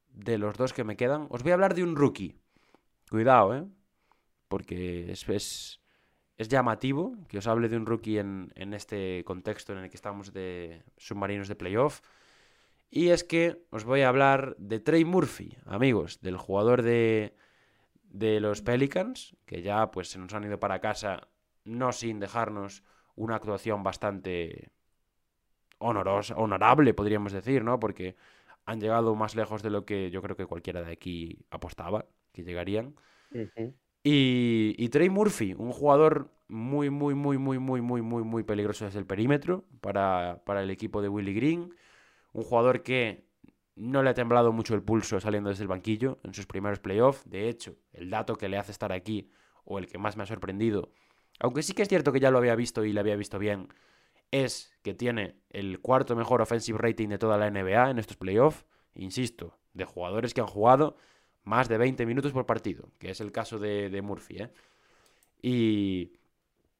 [0.09, 2.35] de los dos que me quedan, os voy a hablar de un rookie.
[3.09, 3.65] Cuidado, ¿eh?
[4.47, 5.80] Porque es, es,
[6.41, 9.95] es llamativo que os hable de un rookie en, en este contexto en el que
[9.95, 12.01] estamos de submarinos de playoff.
[12.89, 17.35] Y es que os voy a hablar de Trey Murphy, amigos, del jugador de,
[18.09, 21.27] de los Pelicans, que ya pues se nos han ido para casa,
[21.63, 22.83] no sin dejarnos
[23.15, 24.71] una actuación bastante
[25.77, 27.79] honorosa, honorable, podríamos decir, ¿no?
[27.79, 28.15] Porque
[28.65, 32.43] han llegado más lejos de lo que yo creo que cualquiera de aquí apostaba que
[32.43, 32.95] llegarían.
[33.31, 33.75] Ujú.
[34.03, 38.85] Y, y Trey Murphy, un jugador muy, muy, muy, muy, muy, muy, muy, muy peligroso
[38.85, 41.73] desde el perímetro para, para el equipo de Willy Green.
[42.33, 43.25] Un jugador que
[43.75, 47.29] no le ha temblado mucho el pulso saliendo desde el banquillo en sus primeros playoffs.
[47.29, 49.31] De hecho, el dato que le hace estar aquí,
[49.63, 50.91] o el que más me ha sorprendido,
[51.39, 53.69] aunque sí que es cierto que ya lo había visto y lo había visto bien,
[54.31, 58.65] es que tiene el cuarto mejor offensive rating de toda la NBA en estos playoffs.
[58.93, 60.97] Insisto, de jugadores que han jugado
[61.43, 64.37] más de 20 minutos por partido, que es el caso de, de Murphy.
[64.43, 64.51] ¿eh?
[65.41, 66.13] Y,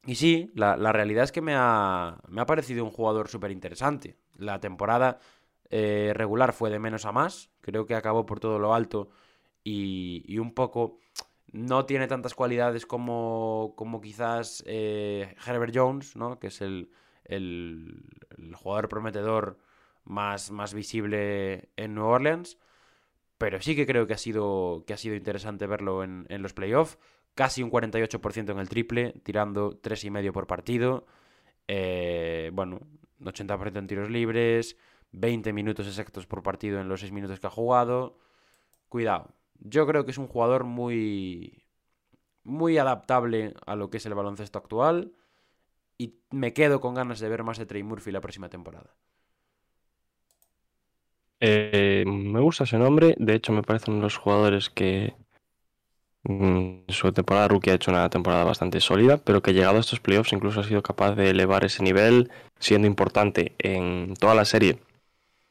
[0.05, 3.51] y sí, la, la realidad es que me ha, me ha parecido un jugador súper
[3.51, 4.18] interesante.
[4.38, 5.20] La temporada
[5.70, 9.09] eh, regular fue de menos a más, creo que acabó por todo lo alto
[9.64, 10.99] y, y un poco
[11.51, 16.39] no tiene tantas cualidades como, como quizás eh, Herbert Jones, ¿no?
[16.39, 16.91] que es el,
[17.26, 18.05] el,
[18.38, 19.57] el jugador prometedor
[20.05, 22.57] más, más visible en New Orleans.
[23.42, 26.54] Pero sí que creo que ha sido, que ha sido interesante verlo en, en los
[26.54, 27.00] playoffs.
[27.34, 31.08] Casi un 48% en el triple, tirando 3,5 por partido.
[31.68, 32.82] Eh, bueno,
[33.20, 34.78] 80% en tiros libres,
[35.14, 38.20] 20 minutos exactos por partido en los 6 minutos que ha jugado.
[38.89, 39.34] Cuidado.
[39.58, 41.66] Yo creo que es un jugador muy,
[42.44, 45.14] muy adaptable a lo que es el baloncesto actual.
[45.98, 48.94] Y me quedo con ganas de ver más de Trey Murphy la próxima temporada.
[51.44, 55.16] Eh, me gusta ese nombre, de hecho me parecen los jugadores que
[56.22, 60.00] mm, su temporada rookie ha hecho una temporada bastante sólida, pero que llegado a estos
[60.00, 62.30] playoffs incluso ha sido capaz de elevar ese nivel,
[62.60, 64.78] siendo importante en toda la serie,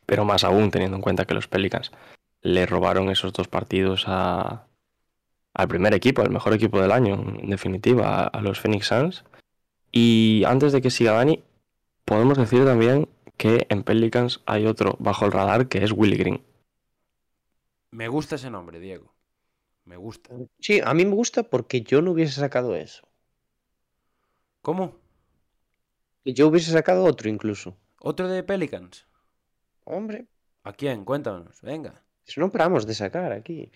[0.07, 1.91] pero más aún teniendo en cuenta que los Pelicans
[2.41, 4.67] le robaron esos dos partidos a,
[5.55, 9.25] al primer equipo, al mejor equipo del año, en definitiva, a, a los Phoenix Suns.
[9.91, 11.43] Y antes de que siga Dani,
[12.05, 13.09] podemos decir también
[13.41, 16.45] que en Pelicans hay otro bajo el radar que es Willie Green.
[17.91, 19.15] Me gusta ese nombre, Diego.
[19.87, 20.35] Me gusta.
[20.59, 23.09] Sí, a mí me gusta porque yo no hubiese sacado eso.
[24.61, 24.95] ¿Cómo?
[26.23, 27.79] Y Yo hubiese sacado otro incluso.
[27.99, 29.07] ¿Otro de Pelicans?
[29.85, 30.27] Hombre,
[30.63, 31.07] ¿A quién?
[31.07, 31.63] Cuéntanos.
[31.63, 32.05] Venga.
[32.27, 33.73] eso no paramos de sacar aquí.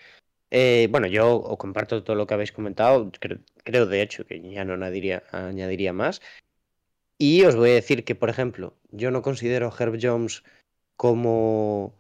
[0.51, 3.11] Eh, bueno, yo os comparto todo lo que habéis comentado.
[3.19, 6.21] Creo, creo, de hecho que ya no añadiría, añadiría más.
[7.27, 10.43] Y os voy a decir que, por ejemplo, yo no considero a Herb Jones
[10.95, 11.95] como,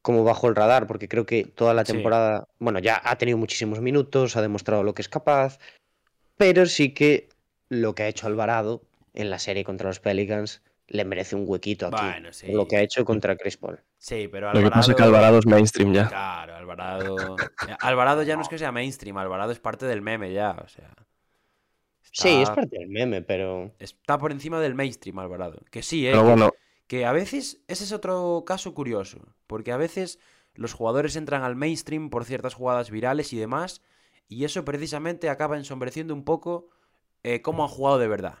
[0.00, 1.92] como bajo el radar, porque creo que toda la Sí.
[1.92, 5.58] temporada, bueno, ya ha tenido muchísimos minutos, ha demostrado lo que es capaz,
[6.38, 7.28] pero sí que
[7.68, 8.80] lo que ha hecho Alvarado
[9.12, 12.06] en la serie contra los Pelicans le merece un huequito aquí.
[12.06, 12.46] Bueno, sí.
[12.46, 13.78] por Lo que ha hecho contra Chris Paul.
[13.98, 14.70] Sí, pero Lo Alvarado...
[14.70, 16.08] que pasa es que Alvarado es mainstream ya.
[16.08, 17.36] Claro, Alvarado...
[17.80, 20.90] Alvarado ya no es que sea mainstream, Alvarado es parte del meme ya, o sea...
[22.12, 25.60] Sí, es parte del meme, pero Está por encima del mainstream, Alvarado.
[25.70, 26.10] Que sí, ¿eh?
[26.12, 26.50] Pero que- bueno,
[26.86, 30.18] Que a veces, ese es otro caso curioso, porque a veces
[30.54, 33.80] los jugadores entran al mainstream por ciertas jugadas virales y demás,
[34.28, 36.68] y eso precisamente acaba ensombreciendo un poco
[37.22, 38.40] eh, cómo han jugado de verdad.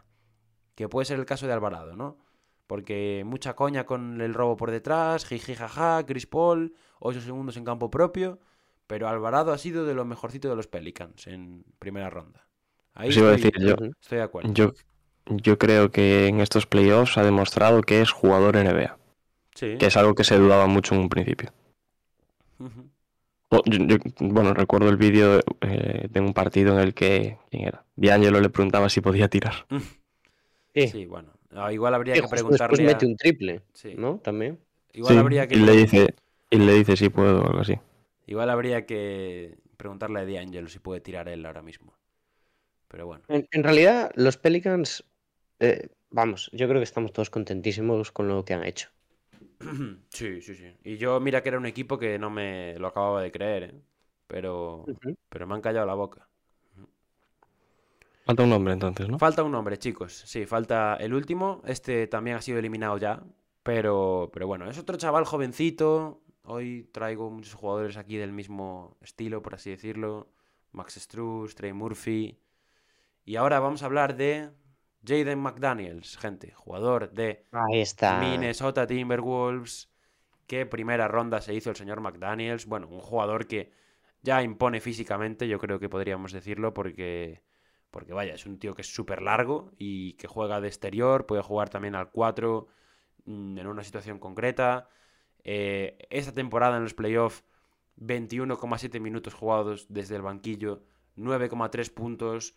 [0.74, 2.18] Que puede ser el caso de Alvarado, ¿no?
[2.66, 7.64] Porque mucha coña con el robo por detrás, jiji jaja, Chris Paul, 8 segundos en
[7.64, 8.38] campo propio,
[8.86, 12.46] pero Alvarado ha sido de lo mejorcito de los Pelicans en primera ronda.
[12.94, 13.76] Ahí Pues iba a estoy, decir yo.
[14.00, 14.52] Estoy de acuerdo.
[14.52, 14.72] yo,
[15.26, 18.98] yo creo que en estos playoffs ha demostrado que es jugador NBA,
[19.54, 19.76] Sí.
[19.78, 21.52] que es algo que se dudaba mucho en un principio.
[22.58, 22.88] Ujú.
[23.50, 27.64] O- yo- yo- bueno, recuerdo el vídeo eh, de un partido en el que, ¿quién
[27.68, 27.84] era?
[27.96, 29.66] D'Angelo le preguntaba si podía tirar.
[30.74, 30.88] sí.
[30.88, 31.30] Sí, bueno.
[31.54, 32.82] Ah, igual habría Sí, que después preguntarle.
[32.84, 33.94] a- mete un triple, Sí.
[33.96, 34.20] ¿no?
[34.24, 34.58] También.
[34.94, 35.54] Igual Sí, habría que.
[35.56, 36.14] y le dice,
[36.50, 37.78] y le dice si puedo o algo así.
[38.26, 41.92] Igual habría que preguntarle a D'Angelo si puede tirar él ahora mismo.
[42.92, 43.24] Pero bueno.
[43.28, 45.02] En, en realidad, los Pelicans,
[45.60, 48.90] eh, vamos, yo creo que estamos todos contentísimos con lo que han hecho.
[50.10, 50.76] Sí, sí, sí.
[50.84, 53.74] Y yo, mira que era un equipo que no me lo acababa de creer, ¿eh?
[54.26, 54.84] Pero,
[55.28, 56.28] pero me han callado la boca.
[58.26, 59.18] Falta un nombre entonces, ¿no?
[59.18, 60.12] Falta un nombre, chicos.
[60.26, 61.62] Sí, falta el último.
[61.66, 63.22] Este también ha sido eliminado ya.
[63.62, 66.22] Pero, pero bueno, es otro chaval jovencito.
[66.44, 70.28] Hoy traigo muchos jugadores aquí del mismo estilo, por así decirlo.
[70.72, 72.38] Max Struz, Trey Murphy.
[73.24, 74.50] Y ahora vamos a hablar de
[75.04, 76.52] Jaden McDaniels, gente.
[76.52, 78.18] Jugador de Ahí está.
[78.18, 79.90] Minnesota Timberwolves.
[80.46, 82.66] Qué primera ronda se hizo el señor McDaniels.
[82.66, 83.72] Bueno, un jugador que
[84.22, 87.42] ya impone físicamente, yo creo que podríamos decirlo, porque,
[87.90, 91.42] porque vaya, es un tío que es súper largo y que juega de exterior, puede
[91.42, 92.68] jugar también al 4
[93.24, 94.88] mm, en una situación concreta.
[95.44, 97.44] Eh, esta temporada en los playoffs,
[97.98, 100.82] 21,7 minutos jugados desde el banquillo,
[101.16, 102.54] 9,3 puntos.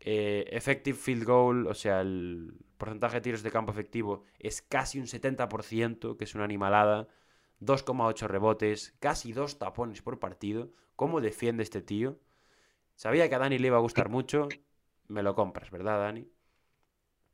[0.00, 4.98] Eh, effective field goal, o sea, el porcentaje de tiros de campo efectivo es casi
[5.00, 7.08] un 70%, que es una animalada.
[7.60, 10.70] 2,8 rebotes, casi dos tapones por partido.
[10.96, 12.18] ¿Cómo defiende este tío?
[12.96, 14.48] Sabía que a Dani le iba a gustar mucho.
[15.08, 16.28] Me lo compras, ¿verdad, Dani?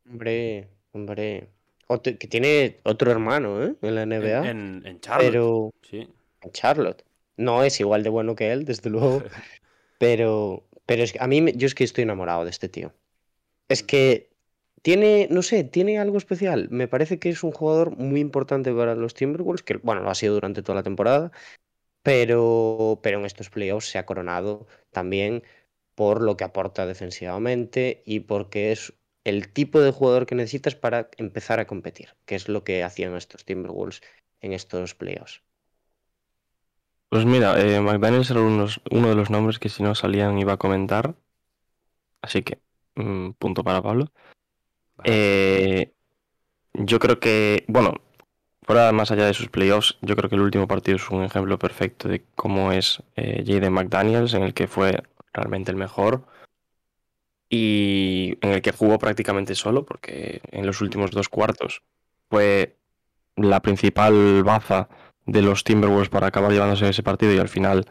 [0.08, 1.48] Hombre, hombre.
[1.86, 3.74] Otro- que tiene otro hermano, ¿eh?
[3.82, 4.38] En la NBA.
[4.48, 5.30] En, en- en Charlotte.
[5.32, 6.08] pero Sí.
[6.42, 7.04] en Charlotte.
[7.36, 9.22] No es igual de bueno que él, desde luego.
[9.98, 12.92] pero pero es que a mí, yo es que estoy enamorado de este tío.
[13.68, 14.28] Es que
[14.82, 16.68] tiene, no sé, tiene algo especial.
[16.72, 20.16] Me parece que es un jugador muy importante para los Timberwolves, que bueno, lo ha
[20.16, 21.30] sido durante toda la temporada.
[22.02, 25.44] pero, pero en estos playoffs se ha coronado también
[25.94, 28.92] por lo que aporta defensivamente y porque es
[29.24, 33.14] el tipo de jugador que necesitas para empezar a competir, que es lo que hacían
[33.14, 34.02] estos Timberwolves
[34.40, 35.42] en estos playoffs.
[37.10, 40.54] Pues mira, eh, McDaniels era unos- uno de los nombres que si no salían iba
[40.54, 41.14] a comentar.
[42.22, 42.58] Así que,
[42.96, 44.06] mm, punto para Pablo.
[45.04, 45.92] Eh,
[46.74, 47.94] yo creo que, bueno,
[48.64, 51.58] fuera más allá de sus playoffs, yo creo que el último partido es un ejemplo
[51.58, 55.02] perfecto de cómo es eh, Jaden McDaniels, en el que fue
[55.32, 56.24] realmente el mejor
[57.48, 61.82] y en el que jugó prácticamente solo, porque en los últimos dos cuartos
[62.28, 62.76] fue
[63.36, 64.88] la principal baza
[65.30, 67.86] de los Timberwolves para acabar llevándose ese partido y al final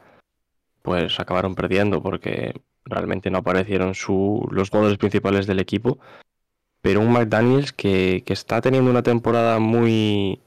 [0.81, 2.53] pues acabaron perdiendo porque
[2.85, 5.99] realmente no aparecieron su, los jugadores principales del equipo.
[6.81, 10.39] Pero un McDaniels que, que está teniendo una temporada muy,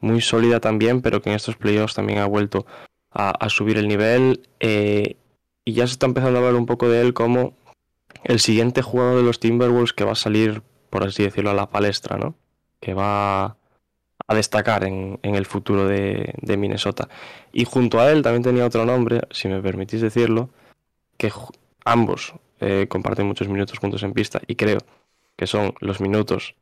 [0.00, 2.66] muy sólida también, pero que en estos playoffs también ha vuelto
[3.12, 4.48] a, subir el nivel.
[4.60, 5.16] eh,
[5.64, 7.56] y ya se está empezando a hablar un poco de él como
[8.22, 11.70] el siguiente jugador de los Timberwolves que va a salir, por así decirlo, a la
[11.70, 12.36] palestra, ¿no?
[12.80, 13.56] Que va
[14.26, 17.08] a destacar en, en el futuro de, de Minnesota.
[17.52, 20.50] Y junto a él también tenía otro nombre, si me permitís decirlo,
[21.16, 21.32] que
[21.84, 24.78] ambos eh, comparten muchos minutos juntos en pista y creo
[25.36, 26.54] que son los minutos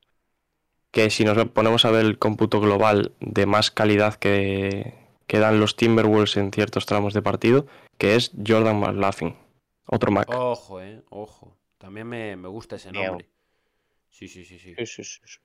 [0.90, 4.94] que si nos ponemos a ver el cómputo global de más calidad que,
[5.26, 7.66] que dan los Timberwolves en ciertos tramos de partido,
[7.98, 9.36] que es Jordan McLaughlin,
[9.86, 10.28] otro Mac.
[10.30, 11.56] Ojo, eh, ojo.
[11.78, 13.28] También me, me gusta ese nombre.
[14.08, 14.74] Sí, sí, sí, sí.
[14.76, 15.38] Sí, sí, sí, sí.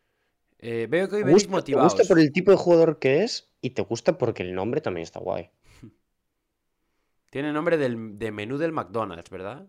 [0.62, 3.50] Eh, veo que hoy venís gusta, te gusta por el tipo de jugador que es
[3.62, 5.50] y te gusta porque el nombre también está guay.
[7.30, 9.68] Tiene nombre del, de menú del McDonald's, ¿verdad?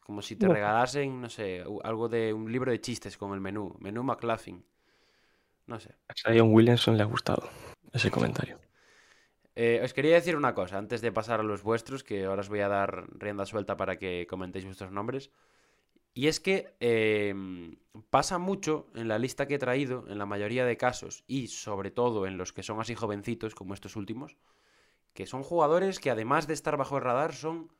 [0.00, 0.52] Como si te No.
[0.52, 3.74] regalasen, no sé, algo de un libro de chistes con el menú.
[3.80, 4.64] Menú McLaughlin.
[5.66, 5.94] No sé.
[6.08, 7.48] A Zion Williamson le ha gustado
[7.92, 8.58] ese comentario.
[9.56, 12.48] Eh, os quería decir una cosa antes de pasar a los vuestros, que ahora os
[12.48, 15.30] voy a dar rienda suelta para que comentéis vuestros nombres.
[16.14, 17.34] Y es que eh,
[18.08, 21.90] pasa mucho en la lista que he traído, en la mayoría de casos, y sobre
[21.90, 24.36] todo en los que son así jovencitos, como estos últimos,
[25.12, 27.72] que son jugadores que además de estar bajo el radar son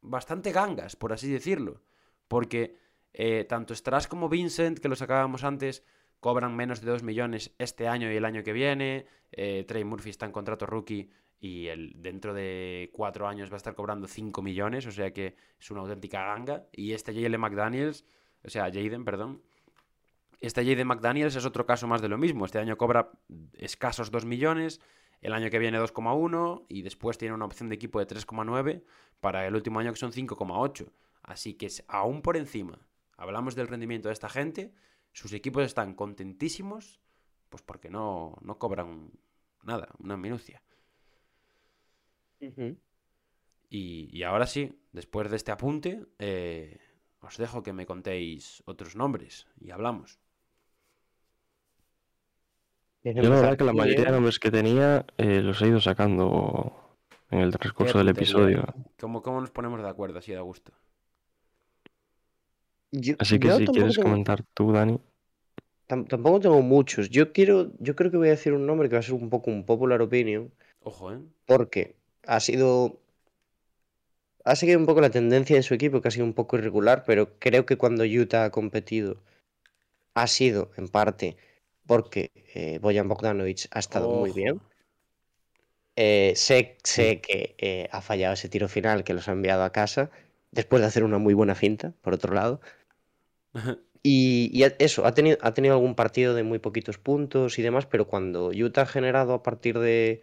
[0.00, 1.82] bastante gangas, por así decirlo.
[2.28, 2.78] Porque
[3.12, 5.82] eh, tanto Strass como Vincent, que los sacábamos antes,
[6.20, 9.06] cobran menos de 2 millones este año y el año que viene.
[9.32, 11.10] Eh, Trey Murphy está en contrato rookie
[11.40, 15.36] y el, dentro de 4 años va a estar cobrando 5 millones, o sea que
[15.58, 16.66] es una auténtica ganga.
[16.72, 18.04] Y este Jalen McDaniels,
[18.44, 19.42] o sea, Jaden, perdón.
[20.40, 22.44] Este Jaden McDaniels es otro caso más de lo mismo.
[22.44, 23.10] Este año cobra
[23.54, 24.80] escasos 2 millones,
[25.20, 28.82] el año que viene 2,1 y después tiene una opción de equipo de 3,9
[29.20, 30.90] para el último año que son 5,8.
[31.22, 32.78] Así que es aún por encima.
[33.16, 34.72] Hablamos del rendimiento de esta gente.
[35.12, 37.00] Sus equipos están contentísimos,
[37.48, 39.10] pues porque no, no cobran
[39.64, 40.62] nada, una minucia.
[43.70, 46.78] Y, y ahora sí, después de este apunte, eh,
[47.20, 50.18] os dejo que me contéis otros nombres y hablamos.
[53.02, 55.80] ¿Quieres Yo la verdad que la mayoría de nombres que tenía eh, los he ido
[55.80, 56.96] sacando
[57.30, 58.64] en el transcurso del episodio.
[58.98, 60.72] ¿Cómo, ¿Cómo nos ponemos de acuerdo así de gusto?
[62.90, 64.98] Yo- Así que si quieres tengo- comentar tú, Dani.
[65.88, 67.10] tam- tampoco tengo muchos.
[67.10, 69.28] Yo quiero, yo creo que voy a decir un nombre que va a ser un
[69.28, 71.18] poco un popular opinion, Ojo, ¿eh?
[71.46, 71.96] porque
[72.28, 73.00] ha sido,
[74.44, 77.04] ha seguido un poco la tendencia de su equipo, que ha sido un poco irregular,
[77.06, 79.20] pero creo que cuando Utah ha competido
[80.14, 81.36] ha sido en parte
[81.86, 84.60] porque eh, Bojan Bogdanovic ha estado muy bien.
[85.96, 89.72] Eh, sé, sé que eh, ha fallado ese tiro final que los ha enviado a
[89.72, 90.10] casa,
[90.52, 92.60] después de hacer una muy buena finta, por otro lado.
[94.00, 97.86] Y, y eso, ha tenido, ha tenido algún partido de muy poquitos puntos y demás,
[97.86, 100.22] pero cuando Utah ha generado a partir de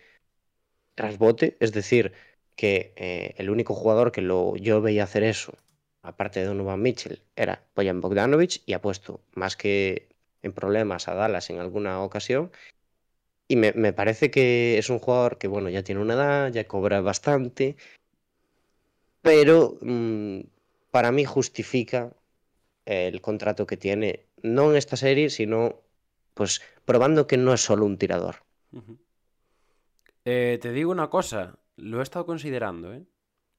[0.96, 2.14] trasbote, es decir,
[2.56, 5.54] que eh, el único jugador que lo, yo veía hacer eso,
[6.02, 10.08] aparte de Donovan Mitchell, era Bojan Bogdanovic y ha puesto más que
[10.42, 12.52] en problemas a Dallas en alguna ocasión.
[13.48, 16.68] Y me, me parece que es un jugador que, bueno, ya tiene una edad, ya
[16.68, 17.76] cobra bastante,
[19.22, 20.40] pero mm,
[20.92, 22.14] para mí justifica
[22.86, 25.82] el contrato que tiene, no en esta serie, sino
[26.34, 28.38] pues probando que no es solo un tirador.
[28.72, 28.98] Ujú.
[30.26, 33.06] Eh, te digo una cosa, lo he estado considerando, ¿eh?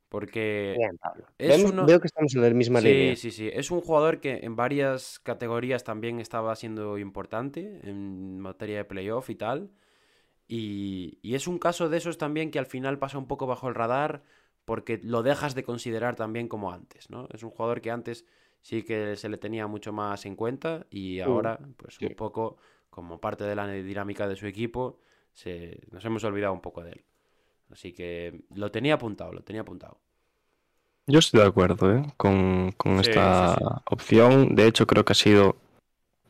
[0.09, 1.27] Porque Bien, Pablo.
[1.39, 3.17] es Vemos- uno- Veo que estamos en la misma Sí, línea.
[3.17, 3.51] sí, sí.
[3.53, 9.31] Es un jugador que en varias categorías también estaba siendo importante, en materia de playoff
[9.31, 9.71] y tal.
[10.49, 13.69] Y, y es un caso de esos también que al final pasa un poco bajo
[13.69, 14.23] el radar
[14.65, 17.29] porque lo dejas de considerar también como antes, ¿no?
[17.33, 18.27] Es un jugador que antes
[18.63, 22.07] sí que se le tenía mucho más en cuenta y ahora, pues sí.
[22.07, 22.59] un poco
[22.91, 24.99] como parte de la dinámica de su equipo,
[25.37, 27.05] se, nos hemos olvidado un poco de él.
[27.71, 29.99] Así que lo tenía apuntado, lo tenía apuntado.
[31.07, 32.03] Yo estoy de acuerdo ¿eh?
[32.17, 33.65] con, con Sí, esta sí, sí.
[33.91, 34.55] opción.
[34.57, 35.57] De hecho, creo que ha sido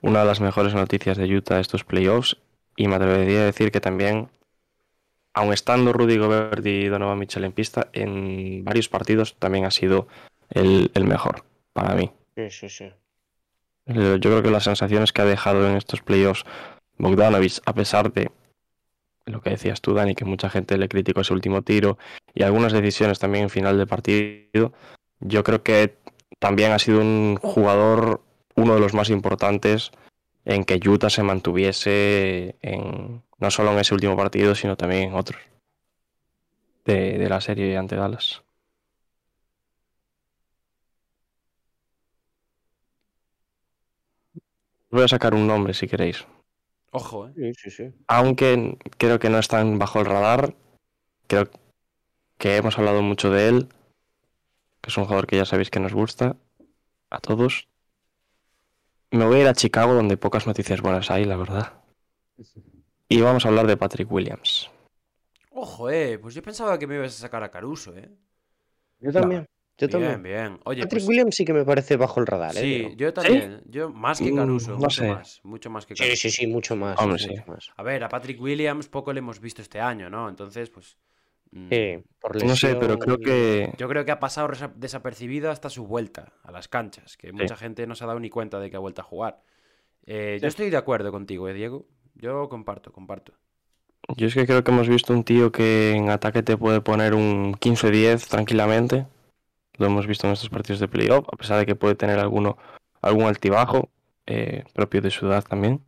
[0.02, 2.36] una de las mejores noticias de Utah estos playoffs.
[2.76, 4.28] Y me atrevería a decir que también,
[5.34, 10.08] aun estando Rudy Gobert y Donovan Mitchell en pista, en varios partidos también ha sido
[10.50, 12.12] el, el mejor para mí.
[12.36, 12.84] Sí, sí, sí.
[13.86, 16.44] Eh, Yo creo que las sensaciones que ha dejado en estos playoffs
[16.98, 18.30] Bogdanovich, a pesar de
[19.26, 21.98] lo que decías tú, Dani, que mucha gente le criticó ese último tiro
[22.34, 24.72] y algunas decisiones también en final de partido,
[25.20, 25.98] yo creo que
[26.38, 28.22] también ha sido un jugador,
[28.54, 29.90] uno de los más importantes
[30.44, 35.14] en que Utah se mantuviese en, no solo en ese último partido, sino también en
[35.14, 35.40] otros
[36.84, 38.42] de, de la serie ante Dallas.
[44.90, 46.24] Voy a sacar un nombre si queréis.
[46.92, 47.32] Ojo, ¿eh?
[47.34, 47.94] Sí, sí, sí.
[48.06, 50.54] aunque creo que no están bajo el radar,
[51.26, 51.48] creo
[52.38, 53.68] que hemos hablado mucho de él,
[54.80, 56.36] que es un jugador que ya sabéis que nos gusta
[57.10, 57.68] a todos.
[59.10, 61.72] Me voy a ir a Chicago, donde pocas noticias buenas hay, la verdad.
[63.08, 64.70] Y vamos a hablar de Patrick Williams.
[65.50, 66.18] Ojo, eh.
[66.18, 68.10] Pues yo pensaba que me ibas a sacar a Caruso, eh.
[69.00, 69.46] Yo también.
[69.78, 70.22] Yo también.
[70.22, 70.58] bien.
[70.64, 72.60] Oye, Patrick pues, Williams sí que me parece bajo el radar, ¿eh?
[72.60, 73.60] Sí, yo también.
[73.66, 75.08] Yo más que Mm, Caruso, no mucho sé.
[75.08, 75.40] más.
[75.44, 76.16] Mucho más que Caruso.
[76.16, 76.98] Sí, sí, sí, mucho más.
[76.98, 77.50] Hombre, mucho sí.
[77.50, 77.68] más.
[77.76, 80.28] A ver, a Patrick Williams poco le hemos visto este año, ¿no?
[80.28, 80.96] Entonces, pues.
[81.50, 85.50] mm, Sí, por No sé, pero lesión creo que Yo creo que ha pasado desapercibido
[85.50, 88.58] hasta su vuelta a las canchas, que mucha gente no se ha dado ni cuenta
[88.58, 89.42] de que ha vuelto a jugar.
[90.06, 91.86] Eh, Yo estoy de acuerdo contigo, ¿eh, Diego?
[92.14, 93.34] Yo comparto, comparto.
[94.16, 97.12] yo es que creo que hemos visto un tío que en ataque te puede poner
[97.14, 99.06] un 15-10 tranquilamente.
[99.78, 102.56] Lo hemos visto en estos partidos de playoff, a pesar de que puede tener alguno,
[103.02, 103.90] algún altibajo
[104.26, 105.80] eh, propio de su edad también.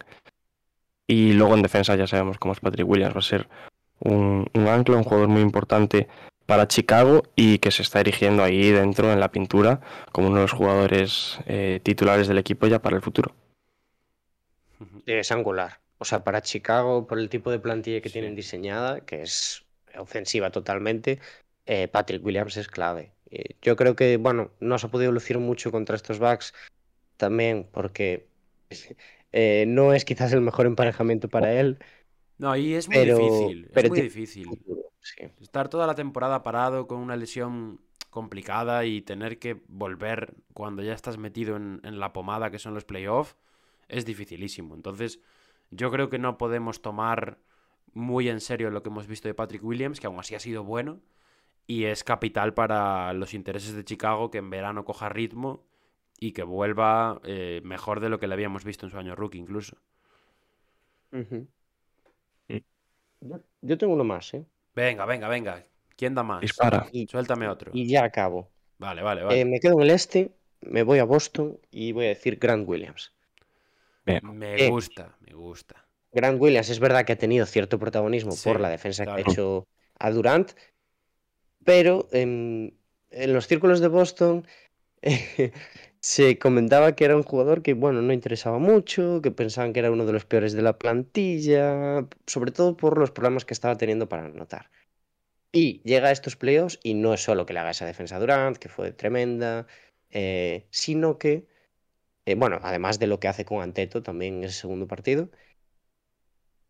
[1.06, 3.14] Y luego en defensa ya sabemos cómo es Patrick Williams.
[3.14, 3.48] Va a ser
[4.00, 6.06] un, un ancla, un jugador muy importante
[6.46, 9.80] para Chicago y que se está erigiendo ahí dentro en la pintura
[10.12, 13.34] como uno de los jugadores eh, titulares del equipo ya para el futuro.
[15.06, 15.80] Es angular.
[15.98, 18.14] O sea, para Chicago, por el tipo de plantilla que Sí.
[18.14, 19.64] tienen diseñada, que es
[19.98, 21.18] ofensiva totalmente,
[21.66, 23.12] eh, Patrick Williams es clave.
[23.30, 26.54] Eh, yo creo que, bueno, no se ha podido lucir mucho contra estos backs
[27.16, 28.26] también porque
[29.32, 31.78] eh, no es quizás el mejor emparejamiento para él.
[32.38, 33.70] No, y es muy Pero- difícil.
[33.74, 34.48] Es muy difícil.
[35.00, 35.24] Sí.
[35.40, 40.92] Estar toda la temporada parado con una lesión complicada y tener que volver cuando ya
[40.92, 43.36] estás metido en, en la pomada que son los playoffs
[43.88, 44.74] es dificilísimo.
[44.74, 45.20] Entonces,
[45.70, 47.38] yo creo que no podemos tomar
[47.92, 50.62] muy en serio lo que hemos visto de Patrick Williams, que aún así ha sido
[50.64, 51.00] bueno
[51.68, 55.62] y es capital para los intereses de Chicago que en verano coja ritmo
[56.18, 59.38] y que vuelva eh, mejor de lo que le habíamos visto en su año rookie
[59.38, 59.76] incluso.
[61.12, 62.64] Sí.
[63.20, 64.44] Yo, yo tengo uno más, ¿eh?
[64.74, 65.64] Venga, venga, venga.
[65.96, 66.40] ¿Quién da más?
[66.40, 66.86] Dispara.
[66.92, 67.70] Y, Suéltame otro.
[67.74, 68.48] y ya acabo.
[68.78, 69.40] Vale, vale, vale.
[69.40, 72.68] Eh, me quedo en el este, me voy a Boston y voy a decir Grant
[72.68, 73.12] Williams.
[74.06, 74.20] Bien.
[74.38, 74.70] Me Eh.
[74.70, 75.84] gusta, me gusta.
[76.12, 79.20] Grant Williams es verdad que ha tenido cierto protagonismo Sí, por la defensa que ha
[79.20, 79.66] hecho
[79.98, 80.52] a Durant,
[81.68, 82.78] pero en,
[83.10, 84.46] los círculos de Boston
[86.00, 89.90] se comentaba que era un jugador que, bueno, no interesaba mucho, que pensaban que era
[89.90, 94.08] uno de los peores de la plantilla, sobre todo por los problemas que estaba teniendo
[94.08, 94.70] para anotar.
[95.52, 98.20] Y llega a estos playoffs y no es solo que le haga esa defensa a
[98.20, 99.66] Durant, que fue tremenda,
[100.10, 101.48] eh, sino que,
[102.26, 105.30] eh, bueno, además de lo que hace con Anteto también en ese segundo partido,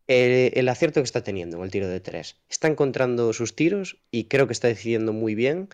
[0.09, 2.41] el acierto que está teniendo en el tiro de tres.
[2.49, 5.69] Está encontrando sus tiros y creo que está decidiendo muy bien.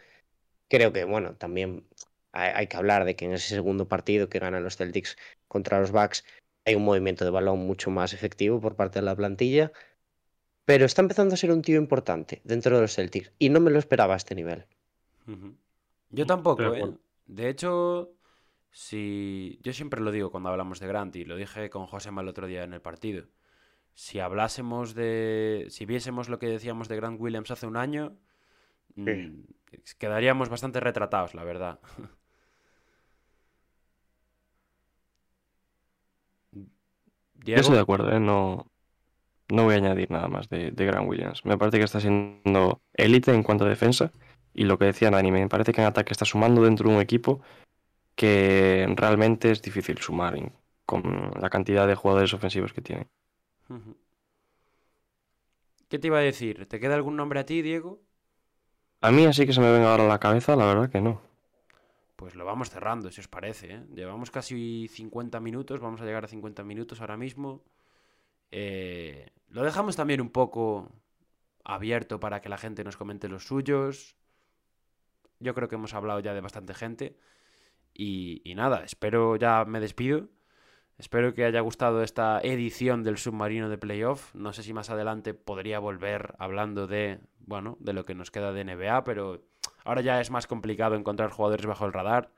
[0.68, 1.86] Creo que, bueno, también
[2.34, 5.16] hay, hay que hablar de que en ese segundo partido que ganan los Celtics
[5.48, 6.26] contra los Bucks
[6.66, 9.72] hay un movimiento de balón mucho más efectivo por parte de la plantilla.
[10.66, 13.72] Pero está empezando a ser un tío importante dentro de los Celtics y no me
[13.72, 14.66] lo esperaba a este nivel.
[16.10, 16.94] Yo tampoco, de ¿eh?
[17.28, 18.12] De hecho,
[18.72, 19.60] si...
[19.64, 22.48] Yo siempre lo digo cuando hablamos de Grant y lo dije con Josema el otro
[22.48, 23.28] día en el partido.
[23.96, 25.66] Si hablásemos de...
[25.70, 28.18] Si viésemos lo que decíamos de Grant Williams hace un año,
[28.96, 29.46] mm,
[29.98, 31.80] quedaríamos bastante retratados, la verdad.
[37.36, 38.20] Yo estoy de acuerdo, ¿eh?
[38.20, 38.70] No,
[39.50, 41.46] no voy a añadir nada más de, de Grant Williams.
[41.46, 44.12] Me parece que está siendo élite en cuanto a defensa.
[44.54, 47.02] Y lo que decía Dani, me parece que en ataque está sumando dentro de un
[47.02, 47.42] equipo
[48.16, 50.52] que realmente es difícil sumar
[50.86, 53.08] con la cantidad de jugadores ofensivos que tiene.
[55.90, 56.68] ¿Qué te iba a decir?
[56.68, 58.02] ¿Te queda algún nombre a ti, Diego?
[59.02, 61.22] A mí así que se me venga ahora a la cabeza, la verdad que no.
[62.16, 63.74] Pues lo vamos cerrando, si os parece.
[63.74, 63.84] ¿eh?
[63.94, 67.64] Llevamos casi 50 minutos, vamos a llegar a 50 minutos ahora mismo.
[68.52, 70.92] Eh, lo dejamos también un poco
[71.64, 74.16] abierto para que la gente nos comente los suyos.
[75.40, 77.18] Yo creo que hemos hablado ya de bastante gente.
[77.94, 80.30] Y, y nada, espero, ya me despido.
[80.98, 84.34] Espero que haya gustado esta edición del submarino de playoff.
[84.34, 88.54] No sé si más adelante podría volver hablando de, bueno, de lo que nos queda
[88.54, 89.44] de NBA, pero
[89.84, 92.32] ahora ya es más complicado encontrar jugadores bajo el radar.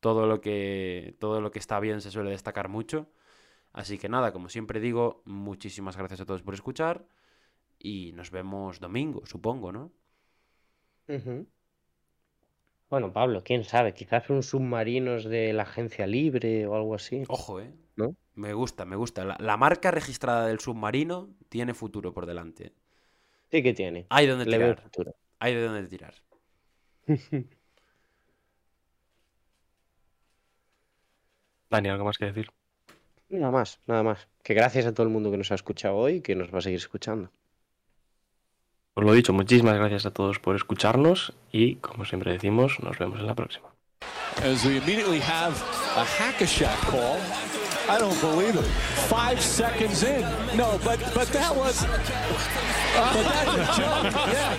[0.00, 3.08] Todo lo que, todo lo que está bien se suele destacar mucho.
[3.72, 7.06] Así que nada, como siempre digo, muchísimas gracias a todos por escuchar
[7.78, 9.92] y nos vemos domingo, supongo, ¿no?
[11.08, 11.46] Ujú.
[12.92, 17.22] Bueno, Pablo, quién sabe, quizás un submarinos de la agencia libre o algo así.
[17.26, 17.72] Ojo, ¿eh?
[17.96, 18.14] ¿No?
[18.34, 19.24] Me gusta, me gusta.
[19.24, 22.74] La, la marca registrada del submarino tiene futuro por delante.
[23.50, 24.04] Sí que tiene.
[24.10, 25.14] Hay donde Le tirar.
[25.38, 26.12] Hay de dónde tirar.
[31.70, 32.50] Dani, ¿algo más que decir?
[33.30, 34.28] Nada más, nada más.
[34.42, 36.58] Que gracias a todo el mundo que nos ha escuchado hoy y que nos va
[36.58, 37.30] a seguir escuchando.
[38.94, 43.20] Os lo dicho, muchísimas gracias a todos por escucharnos y, como siempre decimos, nos vemos
[43.20, 43.68] en la próxima.
[44.44, 45.54] As we immediately have
[45.96, 47.18] a hack-a-shack call.
[47.88, 48.64] I don't believe it.
[49.08, 50.22] Five seconds in.
[50.56, 51.84] No, but but that was.
[51.84, 54.12] But that's a joke.
[54.32, 54.56] Yeah.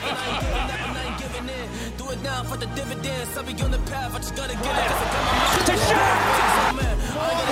[1.97, 3.37] Do it now for the dividends.
[3.37, 4.13] I'll be on the path.
[4.13, 4.91] I just gotta get it.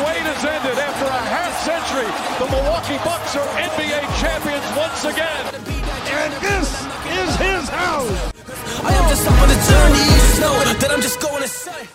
[0.05, 2.09] Wait has ended after a half century.
[2.39, 5.60] The Milwaukee Bucks are NBA champions once again.
[6.11, 6.69] and this
[7.19, 8.31] is his house.
[8.83, 11.91] I am just on a journey, you know that I'm just going to say.